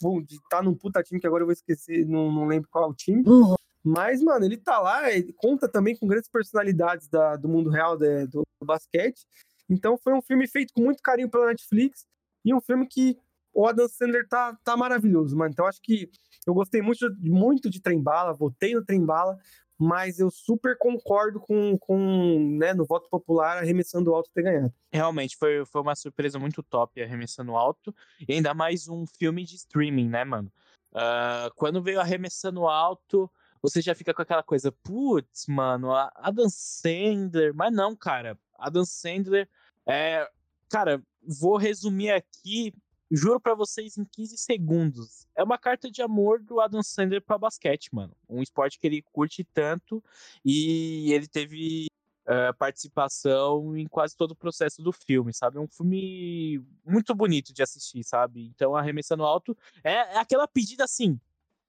[0.04, 2.88] um, tá num puta time que agora eu vou esquecer, não, não lembro qual é
[2.88, 3.24] o time.
[3.26, 3.56] Uhum.
[3.84, 7.98] Mas, mano, ele tá lá, ele conta também com grandes personalidades da, do mundo real
[7.98, 9.26] de, do, do basquete.
[9.70, 12.06] Então foi um filme feito com muito carinho pela Netflix
[12.46, 13.18] e um filme que
[13.54, 15.52] o Adam Sandler tá, tá maravilhoso, mano.
[15.52, 16.10] Então acho que
[16.48, 19.38] eu gostei muito, muito de Trembala, votei no Trembala,
[19.78, 24.74] mas eu super concordo com, com né, no voto popular, arremessando alto ter ganhado.
[24.94, 27.94] Realmente, foi, foi uma surpresa muito top arremessando alto,
[28.28, 30.52] e ainda mais um filme de streaming, né, mano?
[30.94, 33.30] Uh, quando veio arremessando alto,
[33.62, 39.50] você já fica com aquela coisa, putz, mano, Adam Sandler, mas não, cara, Adam Sandler
[39.86, 40.30] é.
[40.70, 42.74] Cara, vou resumir aqui
[43.12, 45.28] Juro para vocês em 15 segundos.
[45.36, 48.16] É uma carta de amor do Adam Sandler para basquete, mano.
[48.30, 50.02] Um esporte que ele curte tanto
[50.46, 51.88] e ele teve
[52.22, 55.58] uh, participação em quase todo o processo do filme, sabe?
[55.58, 58.46] É um filme muito bonito de assistir, sabe?
[58.46, 61.20] Então, Arremessando Alto é, é aquela pedida assim: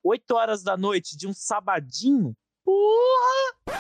[0.03, 2.37] 8 horas da noite de um sabadinho.
[2.65, 3.77] Porra!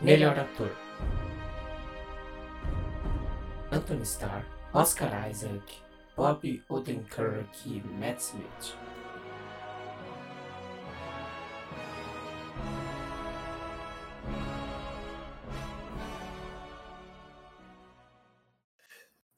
[0.00, 0.70] Melhor ator:
[3.70, 4.54] Anthony Starr.
[4.74, 5.80] Oscar Isaac,
[6.16, 8.76] Bob Odenkirk e Matt Smith.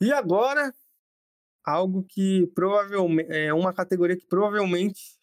[0.01, 0.73] E agora,
[1.67, 5.19] algo que provavelmente é uma categoria que provavelmente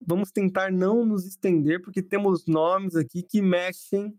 [0.00, 4.16] vamos tentar não nos estender, porque temos nomes aqui que mexem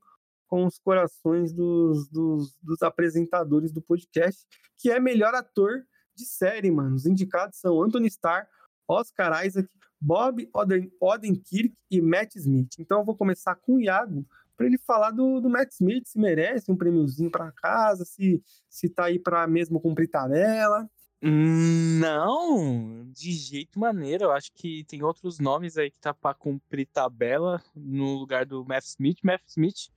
[0.48, 4.46] com os corações dos, dos, dos, apresentadores do podcast,
[4.78, 6.96] que é melhor ator de série, mano.
[6.96, 8.48] Os indicados são Anthony Starr,
[8.88, 9.68] Oscar Isaac,
[10.00, 12.74] Bob Oden, Odenkirk e Matt Smith.
[12.78, 14.28] Então eu vou começar com o Iago
[14.58, 18.90] para ele falar do, do Matt Smith, se merece um prêmiozinho para casa, se, se
[18.90, 20.88] tá aí para mesmo cumprir tabela.
[21.22, 24.26] Não, de jeito maneiro.
[24.26, 28.66] Eu acho que tem outros nomes aí que tá para cumprir tabela no lugar do
[28.66, 29.20] Matt Smith.
[29.24, 29.92] Matt Smith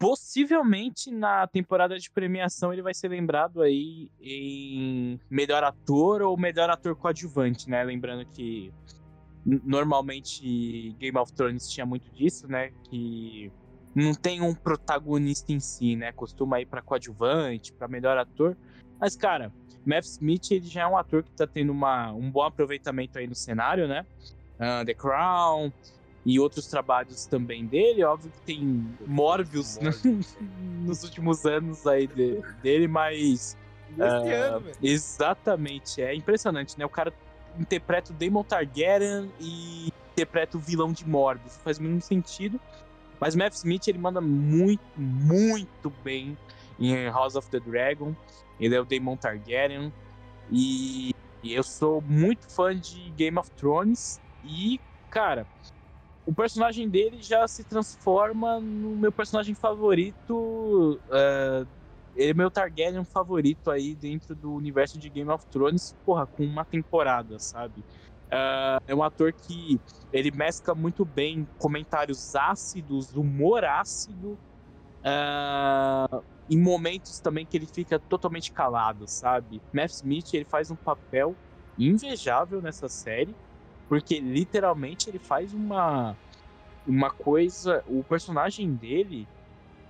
[0.00, 6.70] Possivelmente na temporada de premiação ele vai ser lembrado aí em melhor ator ou melhor
[6.70, 7.84] ator coadjuvante, né?
[7.84, 8.72] Lembrando que
[9.44, 12.72] normalmente Game of Thrones tinha muito disso, né?
[12.88, 13.52] Que
[13.94, 16.12] não tem um protagonista em si, né?
[16.12, 18.56] Costuma ir para coadjuvante, para melhor ator.
[19.00, 19.52] Mas cara,
[19.84, 23.26] Matt Smith ele já é um ator que tá tendo uma, um bom aproveitamento aí
[23.26, 24.04] no cenário, né?
[24.58, 25.72] Uh, The Crown,
[26.24, 28.04] e outros trabalhos também dele.
[28.04, 29.90] Óbvio que tem Morbius, né?
[30.84, 33.56] nos últimos anos aí de, dele, mas.
[33.98, 36.84] uh, ano, exatamente, é impressionante, né?
[36.84, 37.12] O cara
[37.58, 41.56] interpreta o Daemon Targaryen e interpreta o vilão de Morbius.
[41.58, 42.60] Faz muito sentido.
[43.18, 46.38] Mas Matt Smith ele manda muito, muito bem
[46.78, 48.14] em House of the Dragon.
[48.60, 49.92] Ele é o Daemon Targaryen.
[50.50, 54.20] E, e eu sou muito fã de Game of Thrones.
[54.44, 54.78] E,
[55.10, 55.46] cara,
[56.26, 61.00] o personagem dele já se transforma no meu personagem favorito.
[61.08, 61.66] Uh,
[62.14, 66.44] ele é meu Targaryen favorito aí dentro do universo de Game of Thrones, porra, com
[66.44, 67.80] uma temporada, sabe?
[68.26, 69.80] Uh, é um ator que
[70.12, 74.38] ele mescla muito bem comentários ácidos, humor ácido,
[75.02, 79.62] uh, em momentos também que ele fica totalmente calado, sabe?
[79.72, 81.36] Matt Smith ele faz um papel
[81.78, 83.34] invejável nessa série
[83.88, 86.16] porque literalmente ele faz uma
[86.86, 89.28] uma coisa, o personagem dele,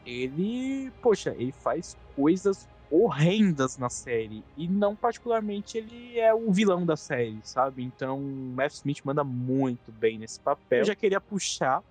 [0.04, 6.84] ele, poxa, ele faz coisas horrendas na série e não particularmente ele é o vilão
[6.84, 7.84] da série, sabe?
[7.84, 10.80] Então, Matt Smith manda muito bem nesse papel.
[10.80, 11.82] Eu já queria puxar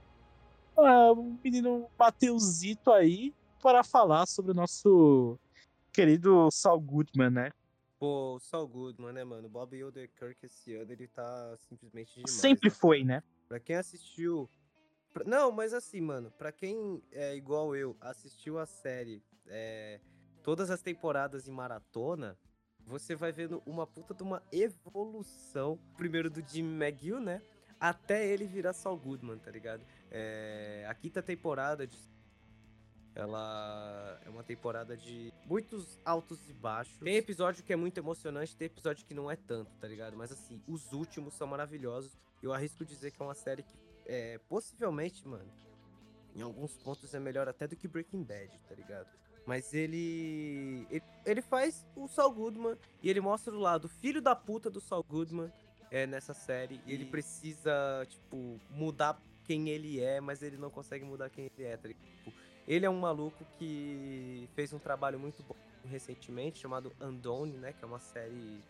[0.77, 5.38] uh, o menino Mateusito aí para falar sobre o nosso
[5.91, 7.52] querido Saul Goodman, né?
[8.00, 9.50] Pô, o Saul Goodman, né, mano?
[9.50, 12.32] Bob Odenkirk esse ano, ele tá simplesmente demais.
[12.32, 12.76] Sempre né?
[12.76, 13.24] foi, né?
[13.48, 14.50] Pra quem assistiu...
[15.13, 15.24] Pra...
[15.26, 20.00] Não, mas assim, mano, pra quem é igual eu, assistiu a série é,
[20.43, 22.38] todas as temporadas em maratona,
[22.86, 27.41] você vai vendo uma puta de uma evolução, primeiro do Jim McGill, né?
[27.80, 29.84] Até ele virar Saul Goodman, tá ligado?
[30.12, 31.98] É, a quinta temporada de
[33.15, 36.98] ela é uma temporada de muitos altos e baixos.
[37.00, 40.15] Tem episódio que é muito emocionante, tem episódio que não é tanto, tá ligado?
[40.15, 42.17] Mas assim, os últimos são maravilhosos.
[42.41, 45.52] Eu arrisco dizer que é uma série que é, possivelmente, mano,
[46.36, 49.08] em alguns pontos é melhor até do que Breaking Bad, tá ligado?
[49.45, 51.04] Mas ele, ele.
[51.26, 55.04] Ele faz o Saul Goodman e ele mostra do lado filho da puta do Saul
[55.04, 55.52] Goodman
[55.91, 61.04] é, nessa série e ele precisa, tipo, mudar quem ele é, mas ele não consegue
[61.04, 62.06] mudar quem ele é, tá ligado?
[62.06, 62.34] Tipo,
[62.69, 67.73] ele é um maluco que fez um trabalho muito bom recentemente, chamado Undone, né?
[67.73, 68.62] Que é uma série.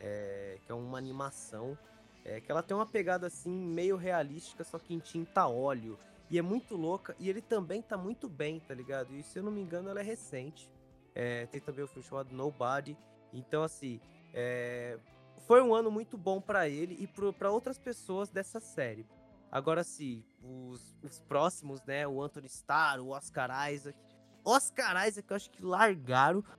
[0.00, 1.78] é, que é uma animação.
[2.24, 5.98] é, que ela tem uma pegada assim, meio realística, só que em tinta óleo.
[6.30, 7.14] E é muito louca.
[7.20, 9.14] E ele também tá muito bem, tá ligado?
[9.14, 10.68] E se eu não me engano, ela é recente.
[11.14, 12.96] É, tem também o filme chamado Nobody.
[13.32, 14.00] Então, assim,
[14.32, 14.98] é,
[15.46, 19.06] foi um ano muito bom pra ele e para outras pessoas dessa série.
[19.54, 22.08] Agora sim, os, os próximos, né?
[22.08, 23.96] O Anthony Starr, o Oscar Isaac.
[24.44, 26.42] Oscar Isaac, eu acho que largaram.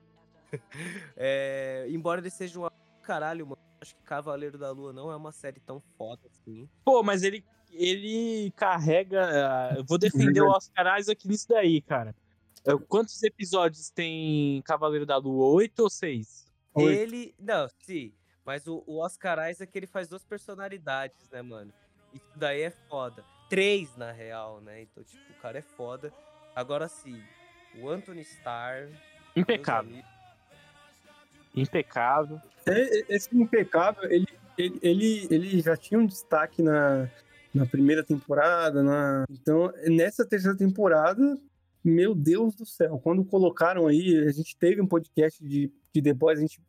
[1.18, 2.70] É, embora ele seja um
[3.02, 3.62] caralho, mano.
[3.82, 6.70] Acho que Cavaleiro da Lua não é uma série tão foda assim.
[6.86, 9.74] Pô, mas ele, ele carrega.
[9.76, 12.16] Eu vou defender o Oscar Isaac nisso daí, cara.
[12.66, 15.48] Eh, Quantos episódios tem Cavaleiro da Lua?
[15.56, 16.50] Oito ou seis?
[16.74, 16.90] Oito.
[16.90, 17.36] Ele.
[17.38, 18.14] Não, sim.
[18.46, 21.74] Mas o, o Oscar Isaac ele faz duas personalidades, né, mano?
[22.16, 23.24] Isso daí é foda.
[23.50, 24.82] Três, na real, né?
[24.82, 26.12] Então, tipo, o cara é foda.
[26.56, 27.22] Agora sim,
[27.78, 28.88] o Anthony Starr.
[29.36, 30.02] Impecável.
[31.54, 32.42] Impecável.
[32.66, 37.10] É, Esse impecável, ele, ele, ele, ele já tinha um destaque na,
[37.54, 39.26] na primeira temporada, na...
[39.30, 41.38] então nessa terceira temporada,
[41.84, 46.14] meu Deus do céu, quando colocaram aí, a gente teve um podcast de, de The
[46.14, 46.60] Boys, a gente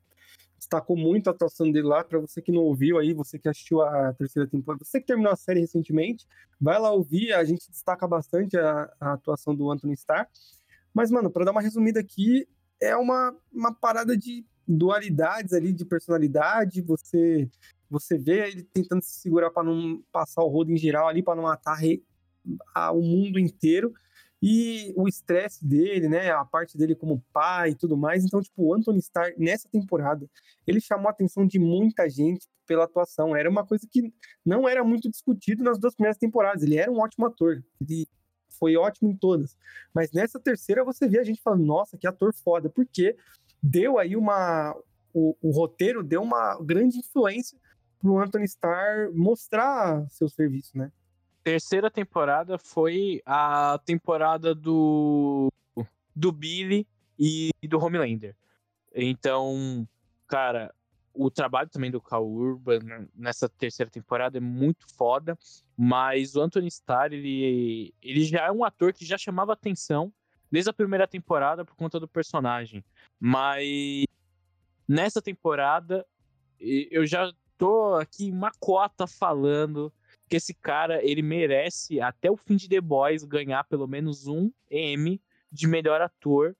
[0.67, 3.81] destacou muito a atuação dele lá, pra você que não ouviu aí, você que assistiu
[3.83, 6.27] a terceira temporada, você que terminou a série recentemente,
[6.61, 10.29] vai lá ouvir, a gente destaca bastante a, a atuação do Anthony Starr,
[10.93, 12.49] mas mano, pra dar uma resumida aqui,
[12.81, 17.49] é uma, uma parada de dualidades ali de personalidade, você
[17.89, 21.37] você vê ele tentando se segurar para não passar o rodo em geral ali, para
[21.37, 21.79] não matar
[22.93, 23.95] o mundo inteiro.
[24.43, 28.25] E o estresse dele, né, a parte dele como pai e tudo mais.
[28.25, 30.29] Então, tipo, o Anthony Starr, nessa temporada,
[30.67, 33.35] ele chamou a atenção de muita gente pela atuação.
[33.35, 34.13] Era uma coisa que
[34.45, 36.63] não era muito discutido nas duas primeiras temporadas.
[36.63, 37.65] Ele era um ótimo ator.
[37.81, 38.07] Ele
[38.59, 39.57] foi ótimo em todas.
[39.95, 42.69] Mas nessa terceira você vê a gente falando, nossa, que ator foda.
[42.69, 43.17] Porque
[43.63, 44.77] deu aí uma.
[45.15, 47.59] O, o roteiro deu uma grande influência
[47.99, 50.93] pro Anthony Starr mostrar seu serviço, né?
[51.47, 55.49] Terceira temporada foi a temporada do,
[56.13, 56.85] do Billy
[57.17, 58.35] e do Homelander.
[58.93, 59.87] Então,
[60.27, 60.75] cara,
[61.15, 65.39] o trabalho também do Cal Urban nessa terceira temporada é muito foda,
[65.77, 70.13] mas o Anthony Starr, ele, ele já é um ator que já chamava atenção
[70.51, 72.85] desde a primeira temporada por conta do personagem.
[73.21, 74.05] Mas
[74.89, 76.05] nessa temporada,
[76.59, 79.93] eu já tô aqui uma cota falando
[80.29, 84.51] que esse cara, ele merece, até o fim de The Boys, ganhar pelo menos um
[84.71, 86.57] M de melhor ator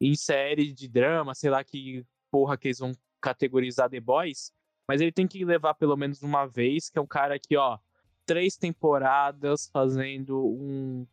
[0.00, 4.52] em série de drama, sei lá que porra que eles vão categorizar The Boys,
[4.88, 7.78] mas ele tem que levar pelo menos uma vez, que é um cara que, ó,
[8.24, 11.06] três temporadas fazendo um,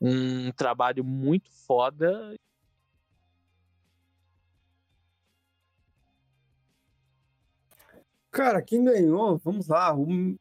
[0.00, 2.36] um trabalho muito foda.
[8.30, 10.38] Cara, quem ganhou, vamos lá, o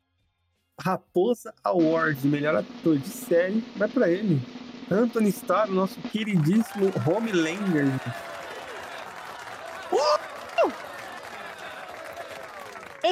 [0.80, 4.42] Raposa Award, melhor ator de série, vai pra ele.
[4.90, 7.86] Anthony Starr, nosso queridíssimo Homelander.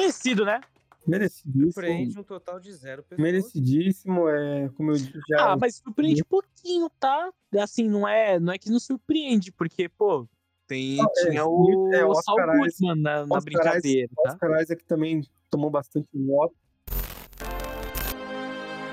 [0.08, 0.60] Merecido, né?
[1.06, 1.72] Merecidíssimo.
[1.72, 3.20] Surpreende um total de zero pessoas.
[3.20, 5.52] Merecidíssimo, é, como eu disse já.
[5.52, 7.30] Ah, mas surpreende um pouquinho, tá?
[7.58, 10.28] Assim, não é, não é que não surpreende, porque, pô,
[10.66, 14.32] tem, é, tinha o, é, o Oscar Saul Goodman na, na Oscar brincadeira, tá?
[14.32, 16.54] Oscar Isaac também tomou bastante voto.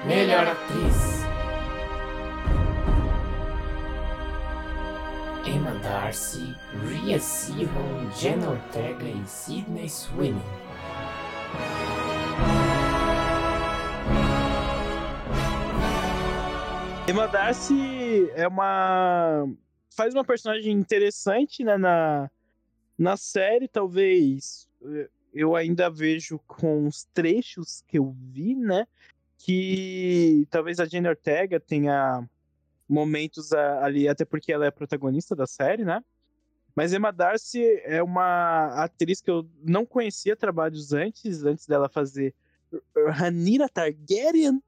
[0.07, 1.15] Melhor atriz.
[5.47, 6.55] Emma Darcy,
[6.87, 10.41] Rhea Seehorn, Jenna Ortega e Sidney Sweeney.
[17.07, 19.47] Emma Darcy é uma.
[19.95, 22.29] faz uma personagem interessante, né, na,
[22.97, 24.67] na série, talvez.
[24.83, 28.87] eh, Eu ainda vejo com os trechos que eu vi, né?
[29.45, 32.27] Que talvez a Jenna Ortega tenha
[32.89, 36.03] momentos ali, até porque ela é protagonista da série, né?
[36.75, 42.33] Mas Emma Darcy é uma atriz que eu não conhecia trabalhos antes, antes dela fazer
[43.07, 44.59] Ranira Targaryen.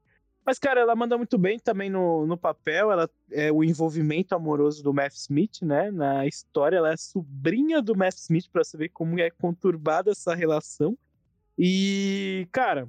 [0.46, 2.92] Mas, cara, ela manda muito bem também no, no papel.
[2.92, 5.90] Ela é o envolvimento amoroso do Matt Smith, né?
[5.90, 10.96] Na história, ela é sobrinha do Matt Smith, pra saber como é conturbada essa relação.
[11.58, 12.88] E, cara.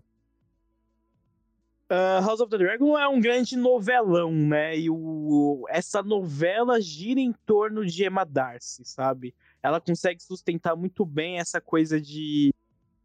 [1.89, 4.77] Ah, House of the Dragon é um grande novelão, né?
[4.77, 9.33] E o, essa novela gira em torno de Emma Darcy, sabe?
[9.61, 12.53] Ela consegue sustentar muito bem essa coisa de.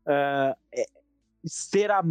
[0.07, 0.87] ah, é-
[1.47, 2.03] ser a,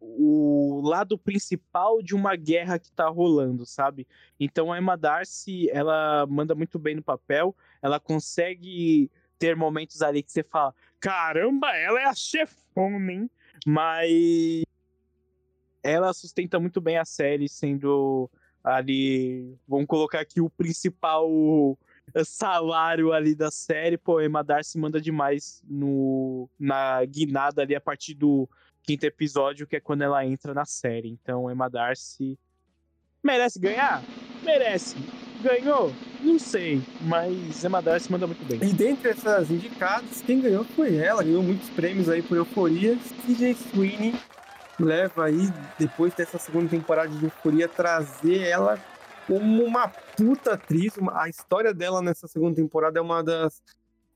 [0.00, 4.06] o lado principal de uma guerra que tá rolando, sabe?
[4.38, 10.22] Então a Emma Darcy, ela manda muito bem no papel, ela consegue ter momentos ali
[10.22, 13.30] que você fala, caramba, ela é a chefona, hein?
[13.66, 14.62] Mas
[15.82, 18.30] ela sustenta muito bem a série, sendo
[18.62, 21.28] ali, vamos colocar aqui o principal
[22.24, 28.14] salário ali da série, pô, Emma Darcy manda demais no, na guinada ali a partir
[28.14, 28.48] do
[28.82, 31.08] quinto episódio, que é quando ela entra na série.
[31.08, 32.38] Então, Emma Darcy
[33.22, 34.02] merece ganhar?
[34.42, 34.96] Merece.
[35.42, 35.92] Ganhou?
[36.20, 38.62] Não sei, mas Emma Darcy manda muito bem.
[38.62, 42.96] E dentre essas indicadas, quem ganhou foi ela, ganhou muitos prêmios aí por Euforia.
[43.26, 44.14] CJ Sweeney
[44.82, 48.78] leva aí, depois dessa segunda temporada de Euforia, trazer ela
[49.26, 50.94] como uma puta atriz.
[51.12, 53.62] A história dela nessa segunda temporada é uma das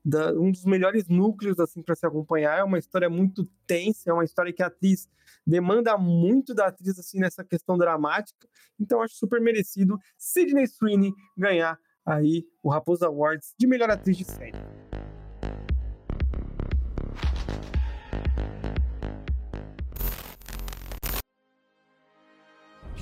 [0.03, 2.59] da, um dos melhores núcleos assim para se acompanhar.
[2.59, 5.09] É uma história muito tensa, é uma história que a atriz
[5.45, 8.47] demanda muito da atriz assim nessa questão dramática.
[8.79, 14.23] Então acho super merecido Sidney Sweeney ganhar aí o Raposa Awards de melhor atriz de
[14.23, 14.86] série.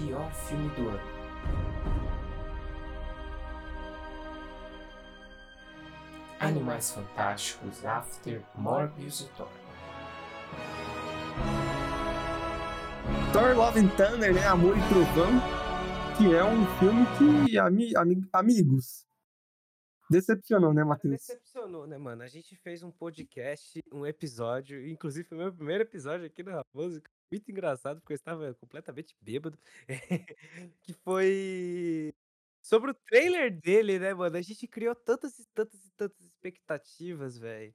[0.06, 1.00] Pior filme do ano.
[6.40, 9.50] Animais Fantásticos, After, Morbius e Thor.
[13.34, 14.46] Thor Love and Thunder, né?
[14.46, 15.32] Amor e Trovão,
[16.20, 19.08] que é um filme que, ami, ami, amigos,
[20.08, 21.16] decepcionou, né, Matheus?
[21.16, 22.22] Decepcionou, né, mano?
[22.22, 26.52] A gente fez um podcast, um episódio, inclusive foi o meu primeiro episódio aqui no
[26.52, 27.02] Raposo,
[27.32, 29.58] muito engraçado, porque eu estava completamente bêbado,
[30.82, 32.14] que foi
[32.62, 34.38] sobre o trailer dele, né, mano?
[34.38, 37.74] A gente criou tantas e tantas e tantas expectativas, velho.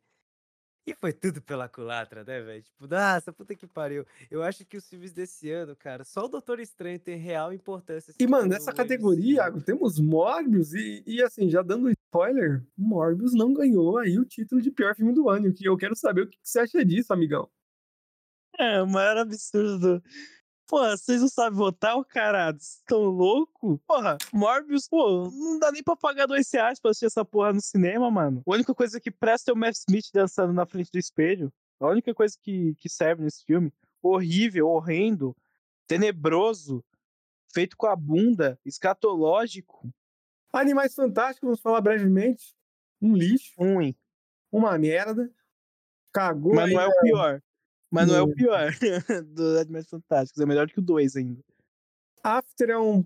[0.86, 2.62] E foi tudo pela culatra, né, velho?
[2.62, 4.04] Tipo, nossa, puta que pariu.
[4.30, 8.10] Eu acho que os filmes desse ano, cara, só o Doutor Estranho tem real importância.
[8.10, 9.36] E, assim, mano, no nessa categoria.
[9.36, 14.60] Iago, temos Morbius e, e, assim, já dando spoiler, Morbius não ganhou aí o título
[14.60, 17.12] de pior filme do ano, que eu quero saber o que que você acha disso,
[17.12, 17.48] amigão.
[18.60, 20.02] É, o maior absurdo.
[20.68, 22.58] Porra, vocês não sabem votar, o caralho?
[22.58, 23.80] Vocês estão loucos?
[23.86, 27.60] Porra, Morbius, pô, não dá nem pra pagar dois reais pra assistir essa porra no
[27.60, 28.42] cinema, mano.
[28.46, 31.52] A única coisa que presta é o Matt Smith dançando na frente do espelho.
[31.80, 33.72] A única coisa que, que serve nesse filme.
[34.02, 35.34] Horrível, horrendo,
[35.86, 36.84] tenebroso,
[37.52, 39.90] feito com a bunda, escatológico,
[40.52, 42.54] Animais Fantásticos, vamos falar brevemente.
[43.00, 43.94] Um lixo, ruim.
[44.50, 45.30] uma merda.
[46.12, 47.42] Cagou Mas não é o pior.
[47.90, 48.70] Mas não é o pior
[49.34, 50.40] do Animais Fantásticos.
[50.40, 51.42] É melhor que o 2 ainda.
[52.22, 53.04] After é um.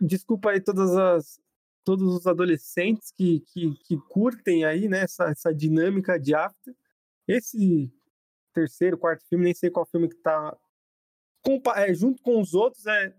[0.00, 1.40] Desculpa aí todas as.
[1.84, 6.74] Todos os adolescentes que, que, que curtem aí, né, essa, essa dinâmica de After.
[7.28, 7.92] Esse
[8.54, 10.56] terceiro, quarto filme, nem sei qual filme que tá.
[11.76, 13.14] é, junto com os outros, é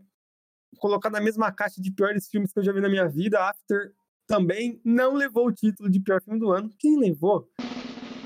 [0.80, 3.40] colocar na mesma caixa de piores filmes que eu já vi na minha vida.
[3.48, 3.94] After
[4.28, 6.74] também não levou o título de pior filme do ano.
[6.80, 7.48] Quem levou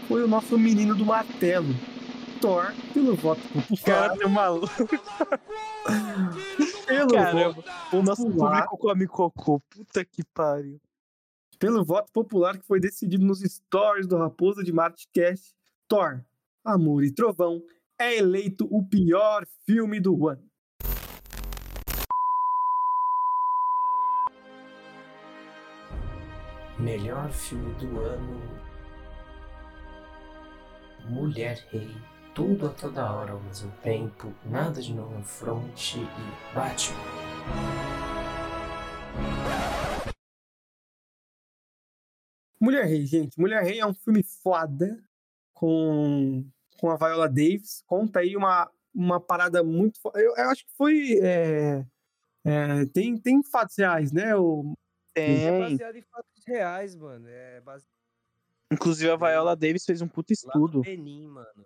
[0.07, 1.67] foi o nosso menino do martelo,
[2.41, 3.83] Thor, pelo voto popular.
[3.83, 4.67] Cara, tem maluco.
[6.87, 7.53] Pelo Caramba.
[7.53, 8.51] voto O nosso popular.
[8.67, 9.59] público come cocô.
[9.69, 10.79] Puta que pariu.
[11.59, 15.53] pelo voto popular que foi decidido nos stories do Raposa de Marte Cast,
[15.87, 16.23] Thor,
[16.63, 17.61] Amor e Trovão
[17.99, 20.47] é eleito o pior filme do ano.
[26.77, 28.41] Melhor filme do ano.
[31.09, 31.95] Mulher Rei.
[32.39, 34.33] Tudo a toda hora ao mesmo tempo.
[34.45, 36.97] Nada de novo no front e Batman.
[42.57, 43.37] Mulher Rei, gente.
[43.37, 45.03] Mulher Rei é um filme foda
[45.53, 47.83] com, com a Viola Davis.
[47.85, 50.21] Conta aí uma, uma parada muito foda.
[50.21, 51.19] Eu, eu acho que foi.
[51.21, 51.85] é,
[52.45, 54.33] é, tem, tem fatos reais, né?
[54.37, 54.77] O,
[55.13, 55.59] É Tem.
[55.59, 57.27] baseado em fatos reais, mano.
[57.27, 57.91] É baseado
[58.71, 60.81] Inclusive a Viola Davis fez um puta lá no estudo.
[60.83, 61.65] Benin, mano.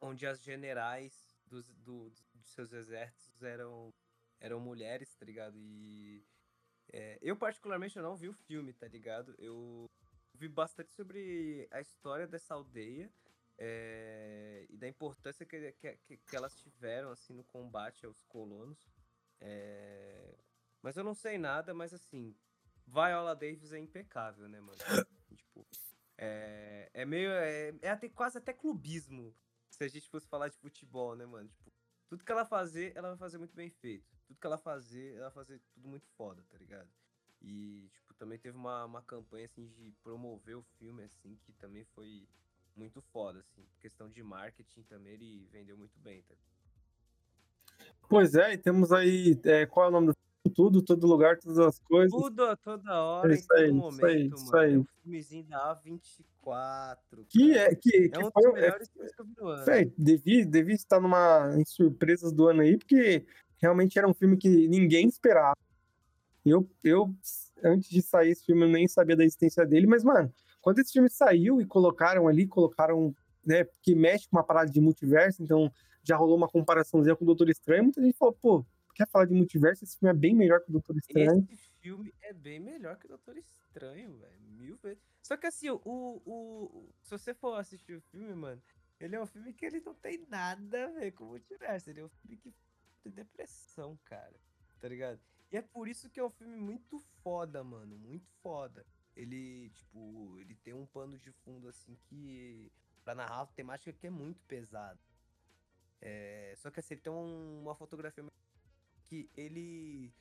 [0.00, 1.12] Onde as generais
[1.46, 3.92] dos, do, dos seus exércitos eram,
[4.40, 5.56] eram mulheres, tá ligado?
[5.58, 6.24] E...
[6.92, 9.34] é, eu, particularmente, eu não vi o filme, tá ligado?
[9.38, 9.90] Eu
[10.34, 13.12] vi bastante sobre a história dessa aldeia
[13.58, 18.88] é, e da importância que, que, que- que elas tiveram, assim, no combate aos colonos.
[19.40, 20.34] É,
[20.82, 22.34] mas eu não sei nada, mas assim,
[22.86, 24.78] Viola Davis é impecável, né, mano?
[25.36, 25.66] tipo,
[26.16, 27.30] é, é meio.
[27.32, 29.34] É, é até, quase até clubismo
[29.80, 31.48] se a gente fosse falar de futebol, né, mano?
[31.48, 31.72] Tipo,
[32.06, 34.04] tudo que ela fazer, ela vai fazer muito bem feito.
[34.26, 36.88] Tudo que ela fazer, ela vai fazer tudo muito foda, tá ligado?
[37.40, 41.84] E, tipo, também teve uma, uma campanha, assim, de promover o filme, assim, que também
[41.94, 42.28] foi
[42.76, 43.66] muito foda, assim.
[43.80, 46.34] Questão de marketing também, ele vendeu muito bem, tá?
[48.06, 49.40] Pois é, e temos aí.
[49.44, 50.16] é, qual é o nome do
[50.50, 52.10] tudo, todo lugar, todas as coisas.
[52.10, 54.34] Tudo a toda hora, É em isso todo aí, isso momento, aí, mano.
[54.36, 54.74] isso aí.
[54.74, 56.96] É um filmezinho da A24.
[57.28, 57.72] Que cara.
[57.72, 59.92] é, que, É que um foi, dos é, melhores filmes que eu vi no ano.
[59.96, 63.24] Devia, devia estar numa em surpresas do ano aí, porque
[63.58, 65.56] realmente era um filme que ninguém esperava.
[66.44, 67.14] Eu, eu,
[67.62, 70.92] antes de sair esse filme, eu nem sabia da existência dele, mas, mano, quando esse
[70.92, 75.70] filme saiu e colocaram ali, colocaram, né, que mexe com uma parada de multiverso, então
[76.02, 78.64] já rolou uma comparaçãozinha com o Doutor Estranho, muita gente falou, pô,
[79.00, 79.82] quer falar de multiverso?
[79.84, 81.46] Esse filme é bem melhor que o Doutor Estranho.
[81.50, 84.40] Esse filme é bem melhor que o Doutor Estranho, velho.
[84.58, 85.02] Mil vezes.
[85.22, 88.62] Só que assim, o, o, Se você for assistir o filme, mano,
[88.98, 91.88] ele é um filme que ele não tem nada a ver com o multiverso.
[91.88, 92.52] Ele é um filme que
[93.02, 94.34] tem depressão, cara.
[94.80, 95.18] Tá ligado?
[95.50, 97.96] E é por isso que é um filme muito foda, mano.
[97.96, 98.84] Muito foda.
[99.16, 102.70] Ele, tipo, ele tem um pano de fundo, assim, que.
[103.02, 104.98] Pra narrar a temática que é muito pesada.
[106.02, 108.22] É, só que assim, ele tem um- uma fotografia
[109.10, 110.12] que ele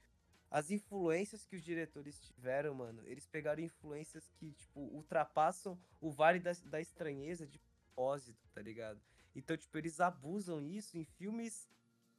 [0.51, 6.39] as influências que os diretores tiveram, mano, eles pegaram influências que, tipo, ultrapassam o vale
[6.39, 8.99] da, da estranheza de propósito, tá ligado?
[9.35, 11.69] Então, tipo, eles abusam isso em filmes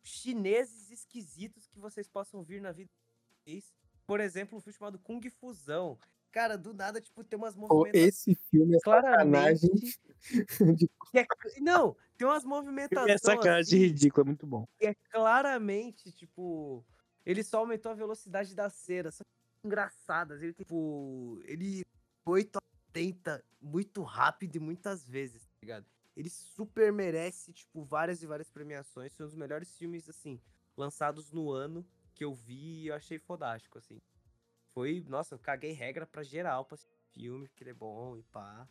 [0.05, 2.89] chineses esquisitos que vocês possam vir na vida.
[4.07, 5.99] Por exemplo, um filme chamado Kung Fusão.
[6.33, 8.09] Cara, do nada, tipo, tem umas movimentações.
[8.09, 9.71] esse filme é sacanagem.
[9.71, 10.01] Claramente.
[11.11, 11.27] que é-
[11.61, 13.11] não, tem umas Filme movimentações.
[13.11, 14.67] é sacanagem assim, ridícula, é muito bom.
[14.79, 16.85] que é claramente, tipo,
[17.27, 19.25] ele só aumentou a velocidade das cenas, são
[19.65, 20.41] engraçadas.
[20.43, 21.85] Ele, tipo, ele
[22.25, 22.63] 8 a
[22.95, 25.87] 80 muito rápido e muitas vezes, tá ligado?
[26.17, 29.15] Ele super merece, tipo, várias e várias premiações.
[29.15, 30.41] Foi um dos melhores filmes, assim,
[30.77, 34.01] lançados no ano que eu vi e eu achei fodástico, assim.
[34.73, 36.79] Foi, nossa, eu caguei regra pra geral pra o
[37.13, 38.69] filme, que ele é bom e pá.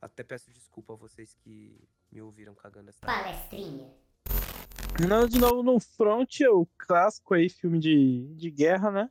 [0.00, 1.80] Até peço desculpa a vocês que
[2.12, 3.06] me ouviram cagando essa.
[3.06, 3.92] Palestrinha.
[5.00, 9.10] Nada de novo no front, é o clássico aí, filme de, de guerra, né?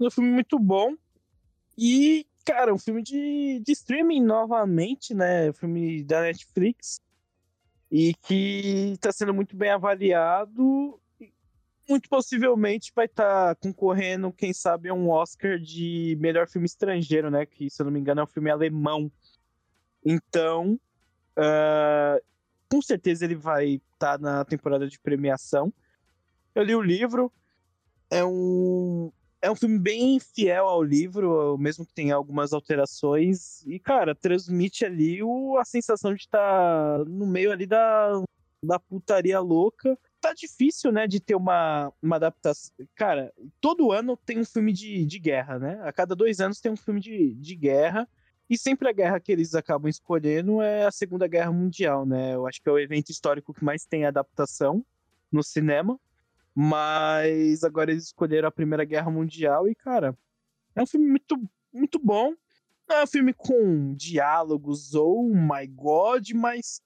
[0.00, 0.94] É um filme muito bom.
[1.78, 5.50] E, cara, um filme de, de streaming novamente, né?
[5.50, 7.00] Um filme da Netflix.
[7.90, 11.00] E que tá sendo muito bem avaliado.
[11.88, 17.46] Muito possivelmente vai estar concorrendo, quem sabe, a um Oscar de melhor filme estrangeiro, né?
[17.46, 19.10] Que, se eu não me engano, é um filme alemão.
[20.04, 20.78] Então,
[21.36, 22.18] ah,
[22.70, 25.72] com certeza ele vai estar na temporada de premiação.
[26.54, 27.32] Eu li o livro,
[28.10, 29.12] é um
[29.42, 34.84] é um filme bem fiel ao livro, mesmo que tenha algumas alterações e cara, transmite
[34.84, 38.22] ali o, a sensação de estar no meio ali da,
[38.62, 39.96] da putaria louca.
[40.26, 42.74] Tá difícil, né, de ter uma, uma adaptação.
[42.96, 45.80] Cara, todo ano tem um filme de, de guerra, né?
[45.84, 48.08] A cada dois anos tem um filme de, de guerra.
[48.50, 52.34] E sempre a guerra que eles acabam escolhendo é a Segunda Guerra Mundial, né?
[52.34, 54.84] Eu acho que é o evento histórico que mais tem adaptação
[55.30, 55.96] no cinema.
[56.52, 60.18] Mas agora eles escolheram a Primeira Guerra Mundial e, cara,
[60.74, 61.40] é um filme muito,
[61.72, 62.34] muito bom.
[62.88, 66.80] Não é um filme com diálogos ou oh my god, mas,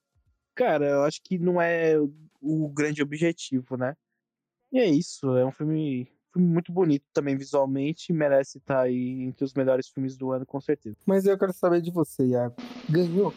[0.55, 1.95] cara, eu acho que não é
[2.41, 3.95] o grande objetivo, né?
[4.73, 9.23] E é isso, é um filme, filme muito bonito também visualmente e merece estar aí
[9.23, 10.97] entre os melhores filmes do ano, com certeza.
[11.05, 12.55] Mas eu quero saber de você, Iago.
[12.89, 13.35] Ganhou?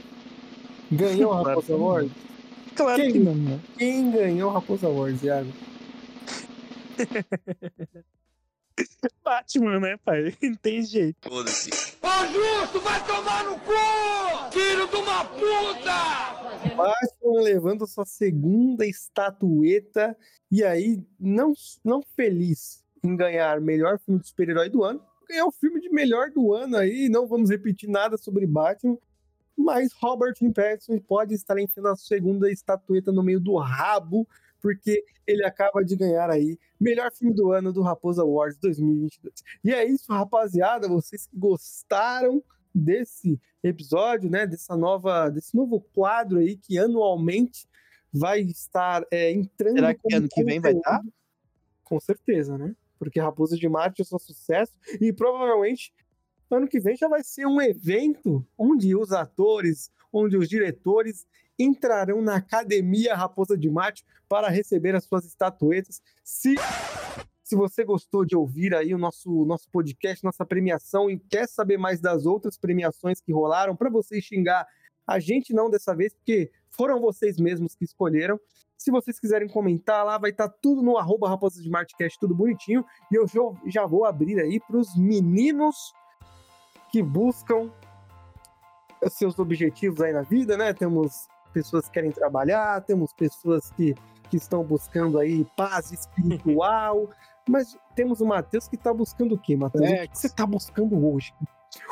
[0.92, 1.74] Ganhou o Claro Raposa.
[1.74, 2.14] Awards?
[2.76, 3.12] Claro Quem?
[3.12, 3.60] que não, né?
[3.78, 5.52] Quem ganhou o Raposa Awards, Iago?
[9.24, 10.36] Batman, né, pai?
[10.42, 11.30] Não tem jeito.
[11.30, 11.70] Foda-se.
[16.76, 20.18] Batman levando sua segunda estatueta
[20.52, 21.54] e aí, não,
[21.84, 26.30] não feliz em ganhar melhor filme de super-herói do ano, ganhou o filme de melhor
[26.30, 28.98] do ano aí, não vamos repetir nada sobre Batman,
[29.58, 34.28] mas Robert Pattinson pode estar enfiando a segunda estatueta no meio do rabo,
[34.64, 39.44] porque ele acaba de ganhar aí melhor filme do ano do Raposa Awards 2022.
[39.62, 42.42] E é isso, rapaziada, vocês que gostaram
[42.74, 47.68] desse episódio, né, dessa nova, desse novo quadro aí que anualmente
[48.12, 49.76] vai estar é, entrando.
[49.76, 50.98] Será que ano que vem vai estar?
[50.98, 51.14] conteúdo.
[51.84, 52.74] Com certeza, né?
[52.98, 55.94] Porque Raposa de Marte é só sucesso e provavelmente
[56.50, 61.28] ano que vem já vai ser um evento onde os atores, onde os diretores
[61.58, 66.02] entrarão na Academia Raposa de Marte para receber as suas estatuetas.
[66.24, 66.56] Se
[67.44, 71.78] se você gostou de ouvir aí o nosso, nosso podcast, nossa premiação e quer saber
[71.78, 74.66] mais das outras premiações que rolaram, para vocês xingar
[75.06, 78.40] a gente não dessa vez, porque foram vocês mesmos que escolheram.
[78.78, 82.84] Se vocês quiserem comentar lá, vai estar tudo no arroba Raposa de Martcast, tudo bonitinho.
[83.12, 83.26] E eu
[83.68, 85.94] já vou abrir aí para os meninos
[86.92, 87.72] que buscam
[89.10, 90.74] seus objetivos aí na vida, né?
[90.74, 93.96] Temos pessoas que querem trabalhar, temos pessoas que,
[94.30, 97.10] que estão buscando aí paz espiritual,
[97.48, 99.84] mas temos o Matheus que está buscando o quê, Matheus?
[99.84, 101.34] O que, que você está buscando hoje?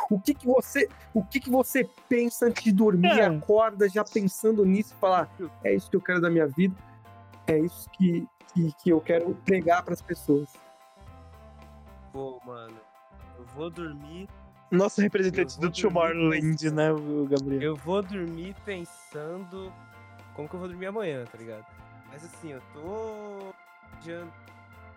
[0.10, 3.20] O que que você, o que que você pensa antes de dormir?
[3.20, 3.26] É.
[3.26, 5.30] Acorda já pensando nisso falar,
[5.64, 6.76] é isso que eu quero da minha vida,
[7.48, 10.50] é isso que, que, que eu quero pregar para as pessoas.
[12.12, 12.78] Pô, mano,
[13.38, 14.28] eu vou dormir.
[14.72, 17.62] Nosso representante do Tomorrowland, né, o Gabriel?
[17.62, 19.72] Eu vou dormir pensando
[20.34, 21.66] como que eu vou dormir amanhã, tá ligado?
[22.10, 23.54] Mas assim, eu tô.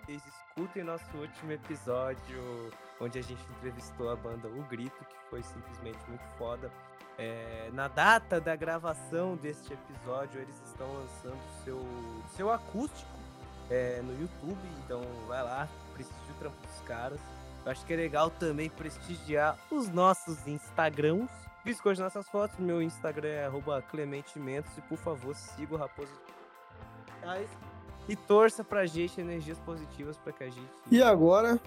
[0.07, 2.71] Vocês escutem nosso último episódio,
[3.01, 6.71] onde a gente entrevistou a banda O Grito, que foi simplesmente muito foda.
[7.19, 11.81] É, na data da gravação deste episódio, eles estão lançando seu,
[12.37, 13.11] seu acústico
[13.71, 17.21] é, no YouTube, então vai lá, prestigia o trampo dos caras.
[17.65, 21.31] Eu acho que é legal também prestigiar os nossos Instagrams.
[21.65, 26.13] Escolha nossas fotos, meu Instagram é arroba Clemente Mentos e por favor siga o Raposo
[28.09, 30.69] e torça pra gente energias positivas pra que a gente.
[30.91, 31.59] E agora,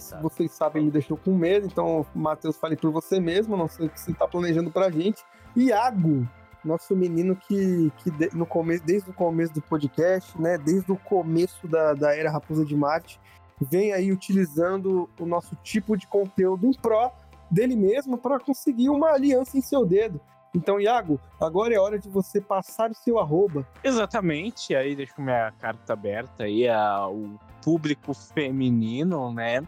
[0.00, 0.22] sabe.
[0.22, 3.90] vocês sabem, me deixou com medo, então, Matheus, fale por você mesmo, não sei o
[3.90, 5.24] que você está planejando pra gente.
[5.56, 6.28] Iago,
[6.64, 11.66] nosso menino que, que no começo, desde o começo do podcast, né, desde o começo
[11.66, 13.18] da, da era Raposa de Marte,
[13.60, 17.12] vem aí utilizando o nosso tipo de conteúdo em pró
[17.50, 20.20] dele mesmo para conseguir uma aliança em seu dedo.
[20.54, 23.66] Então, Iago, agora é hora de você passar o seu arroba.
[23.84, 29.62] Exatamente, aí deixo minha carta aberta aí ao público feminino, né,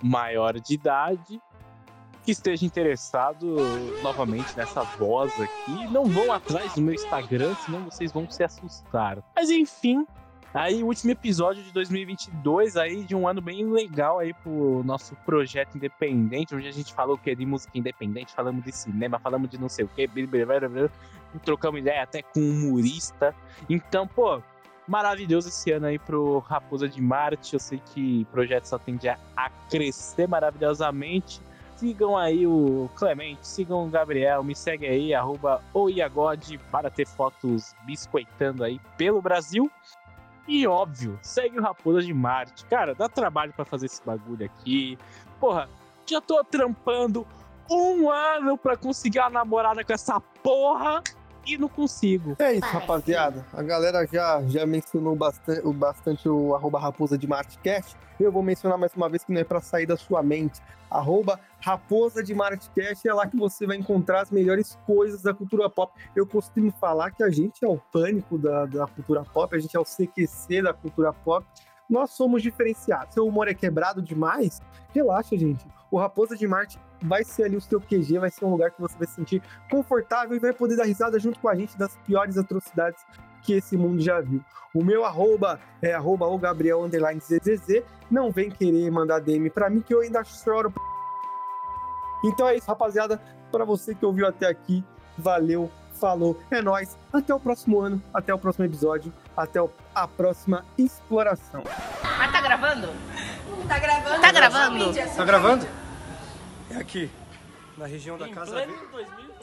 [0.00, 1.40] maior de idade,
[2.22, 3.56] que esteja interessado
[4.02, 5.88] novamente nessa voz aqui.
[5.90, 9.18] Não vão atrás do meu Instagram, senão vocês vão se assustar.
[9.34, 10.06] Mas enfim,
[10.52, 15.76] aí último episódio de 2022 aí de um ano bem legal aí pro nosso projeto
[15.76, 19.58] independente, onde a gente falou que é de música independente, falamos de cinema, falamos de
[19.58, 20.08] não sei o que,
[21.44, 23.34] trocamos ideia até com um humorista.
[23.68, 24.42] Então, pô,
[24.86, 27.54] maravilhoso esse ano aí pro Raposa de Marte.
[27.54, 31.40] Eu sei que o projeto só tende a crescer maravilhosamente.
[31.76, 37.72] Sigam aí o Clemente, sigam o Gabriel, me segue aí, arroba oiagode, para ter fotos
[37.86, 39.70] biscoitando aí pelo Brasil.
[40.48, 42.64] E óbvio, segue o Raposa de Marte.
[42.64, 44.98] Cara, dá trabalho pra fazer esse bagulho aqui.
[45.38, 45.68] Porra,
[46.06, 47.26] já tô trampando
[47.70, 51.02] um ano pra conseguir uma namorada com essa porra
[51.54, 52.36] e não consigo.
[52.38, 53.44] É isso, rapaziada.
[53.52, 57.96] A galera já, já mencionou bastante o, bastante o arroba raposa de Martcast.
[58.20, 60.60] Eu vou mencionar mais uma vez que não é pra sair da sua mente.
[60.90, 65.70] Arroba raposa de Martcast é lá que você vai encontrar as melhores coisas da cultura
[65.70, 65.92] pop.
[66.14, 69.76] Eu costumo falar que a gente é o pânico da, da cultura pop, a gente
[69.76, 71.46] é o CQC da cultura pop.
[71.88, 73.14] Nós somos diferenciados.
[73.14, 74.60] Seu humor é quebrado demais?
[74.94, 75.66] Relaxa, gente.
[75.90, 78.80] O Raposa de Marte vai ser ali o seu QG, vai ser um lugar que
[78.80, 81.96] você vai se sentir confortável e vai poder dar risada junto com a gente das
[82.06, 83.02] piores atrocidades
[83.42, 84.42] que esse mundo já viu.
[84.74, 87.82] O meu arroba é arroba o Gabriel underline ZZZ.
[88.10, 90.72] Não vem querer mandar DM pra mim que eu ainda choro.
[92.24, 93.20] Então é isso, rapaziada.
[93.50, 94.84] Pra você que ouviu até aqui,
[95.16, 96.98] valeu, falou, é nóis.
[97.12, 99.58] Até o próximo ano, até o próximo episódio, até
[99.94, 101.62] a próxima exploração.
[102.18, 102.88] Mas tá gravando?
[103.66, 104.20] Tá gravando?
[104.20, 104.94] Tá gravando?
[105.16, 105.87] Tá gravando?
[106.78, 107.10] Aqui,
[107.76, 108.86] na região da Em Casa pleno Verde.
[108.92, 109.37] 2020.